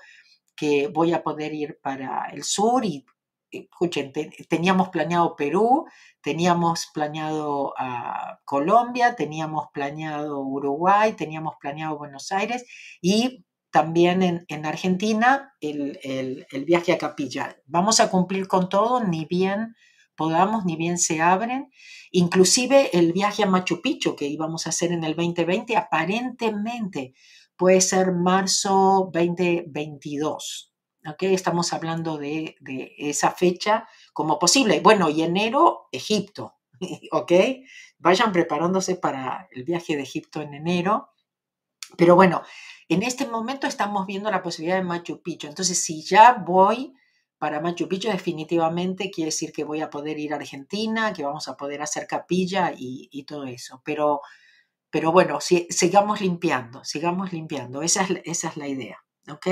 que 0.56 0.88
voy 0.88 1.12
a 1.12 1.22
poder 1.22 1.54
ir 1.54 1.78
para 1.82 2.26
el 2.32 2.44
sur 2.44 2.84
y, 2.84 3.04
escuchen, 3.50 4.12
teníamos 4.48 4.90
planeado 4.90 5.34
Perú, 5.34 5.86
teníamos 6.22 6.88
planeado 6.94 7.74
a 7.76 8.38
Colombia, 8.44 9.16
teníamos 9.16 9.66
planeado 9.72 10.40
Uruguay, 10.40 11.14
teníamos 11.14 11.54
planeado 11.60 11.98
Buenos 11.98 12.30
Aires 12.30 12.64
y 13.00 13.44
también 13.72 14.44
en, 14.46 14.66
Argentina 14.66 15.54
el, 15.60 15.98
el, 16.02 16.64
viaje 16.64 16.92
a 16.92 16.98
Capilla. 16.98 17.56
Vamos 17.66 18.00
a 18.00 18.10
cumplir 18.10 18.48
con 18.48 18.68
todo, 18.68 19.02
ni 19.02 19.24
bien 19.24 19.74
podamos, 20.20 20.66
ni 20.66 20.76
bien 20.76 20.98
se 20.98 21.22
abren. 21.22 21.70
Inclusive 22.10 22.90
el 22.92 23.14
viaje 23.14 23.42
a 23.42 23.46
Machu 23.46 23.80
Picchu 23.80 24.14
que 24.14 24.26
íbamos 24.26 24.66
a 24.66 24.68
hacer 24.68 24.92
en 24.92 25.02
el 25.02 25.16
2020, 25.16 25.74
aparentemente 25.78 27.14
puede 27.56 27.80
ser 27.80 28.12
marzo 28.12 29.10
2022. 29.14 30.74
¿okay? 31.10 31.32
Estamos 31.32 31.72
hablando 31.72 32.18
de, 32.18 32.54
esa 32.98 33.30
fecha 33.30 33.88
como 34.12 34.38
posible. 34.38 34.80
Bueno, 34.80 35.08
y 35.08 35.22
enero, 35.22 35.88
Egipto. 35.90 36.56
¿ok? 37.12 37.32
Vayan 37.98 38.30
preparándose 38.30 38.96
para 38.96 39.48
el 39.52 39.64
viaje 39.64 39.96
de 39.96 40.02
Egipto 40.02 40.42
en 40.42 40.52
enero. 40.52 41.08
Pero 41.96 42.14
bueno, 42.14 42.42
en 42.90 43.02
este 43.02 43.26
momento 43.26 43.66
estamos 43.66 44.04
viendo 44.04 44.30
la 44.30 44.42
posibilidad 44.42 44.76
de 44.76 44.84
Machu 44.84 45.22
Picchu. 45.22 45.46
Entonces, 45.46 45.82
si 45.82 46.02
ya 46.02 46.34
voy 46.46 46.92
para 47.40 47.58
Machu 47.58 47.88
Picchu 47.88 48.10
definitivamente 48.10 49.10
quiere 49.10 49.28
decir 49.30 49.50
que 49.50 49.64
voy 49.64 49.80
a 49.80 49.88
poder 49.88 50.18
ir 50.18 50.34
a 50.34 50.36
Argentina, 50.36 51.10
que 51.14 51.24
vamos 51.24 51.48
a 51.48 51.56
poder 51.56 51.80
hacer 51.80 52.06
capilla 52.06 52.74
y, 52.76 53.24
todo 53.26 53.44
eso. 53.44 53.80
Pero, 53.82 54.20
pero 54.90 55.10
bueno, 55.10 55.40
si, 55.40 55.66
sigamos 55.70 56.20
limpiando, 56.20 56.84
sigamos 56.84 57.32
limpiando. 57.32 57.80
Esa 57.80 58.06
es, 58.24 58.56
la 58.58 58.68
idea. 58.68 59.02
¿Ok? 59.30 59.46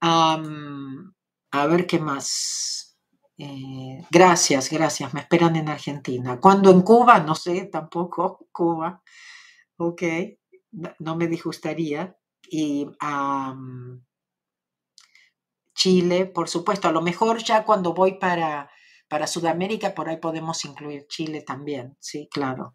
a 0.00 1.66
ver 1.68 1.86
qué 1.86 2.00
más. 2.00 2.98
Eh, 3.38 4.04
gracias, 4.10 4.68
gracias. 4.68 5.14
Me 5.14 5.20
esperan 5.20 5.54
en 5.54 5.68
Argentina. 5.68 6.40
¿Cuándo 6.40 6.72
en 6.72 6.82
Cuba? 6.82 7.20
No 7.20 7.36
sé, 7.36 7.66
tampoco. 7.66 8.48
Cuba. 8.52 9.00
Ok. 9.76 10.02
No, 10.98 11.14
me 11.14 11.28
disgustaría. 11.28 12.16
Y 12.50 12.88
Chile, 15.76 16.26
por 16.26 16.48
supuesto. 16.48 16.88
A 16.88 16.92
lo 16.92 17.02
mejor 17.02 17.38
ya 17.44 17.64
cuando 17.64 17.94
voy 17.94 18.18
para, 18.18 18.70
para 19.08 19.26
Sudamérica, 19.28 19.94
por 19.94 20.08
ahí 20.08 20.16
podemos 20.16 20.64
incluir 20.64 21.06
Chile 21.08 21.42
también, 21.42 21.96
sí, 22.00 22.28
claro. 22.32 22.74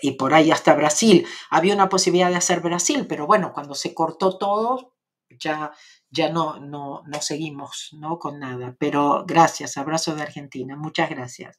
Y 0.00 0.12
por 0.12 0.34
ahí 0.34 0.52
hasta 0.52 0.74
Brasil. 0.74 1.26
Había 1.50 1.74
una 1.74 1.88
posibilidad 1.88 2.30
de 2.30 2.36
hacer 2.36 2.60
Brasil, 2.60 3.06
pero 3.08 3.26
bueno, 3.26 3.52
cuando 3.52 3.74
se 3.74 3.94
cortó 3.94 4.38
todo, 4.38 4.94
ya, 5.40 5.72
ya 6.10 6.30
no, 6.30 6.60
no, 6.60 7.02
no 7.06 7.20
seguimos 7.22 7.88
¿no? 7.98 8.18
con 8.18 8.38
nada. 8.38 8.76
Pero 8.78 9.24
gracias, 9.26 9.76
abrazo 9.76 10.14
de 10.14 10.22
Argentina, 10.22 10.76
muchas 10.76 11.10
gracias. 11.10 11.58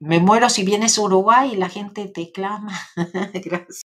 me 0.00 0.20
muero 0.20 0.48
si 0.50 0.64
vienes 0.64 0.98
a 0.98 1.02
Uruguay 1.02 1.52
y 1.52 1.56
la 1.56 1.68
gente 1.68 2.08
te 2.08 2.32
clama. 2.32 2.72
gracias. 3.44 3.84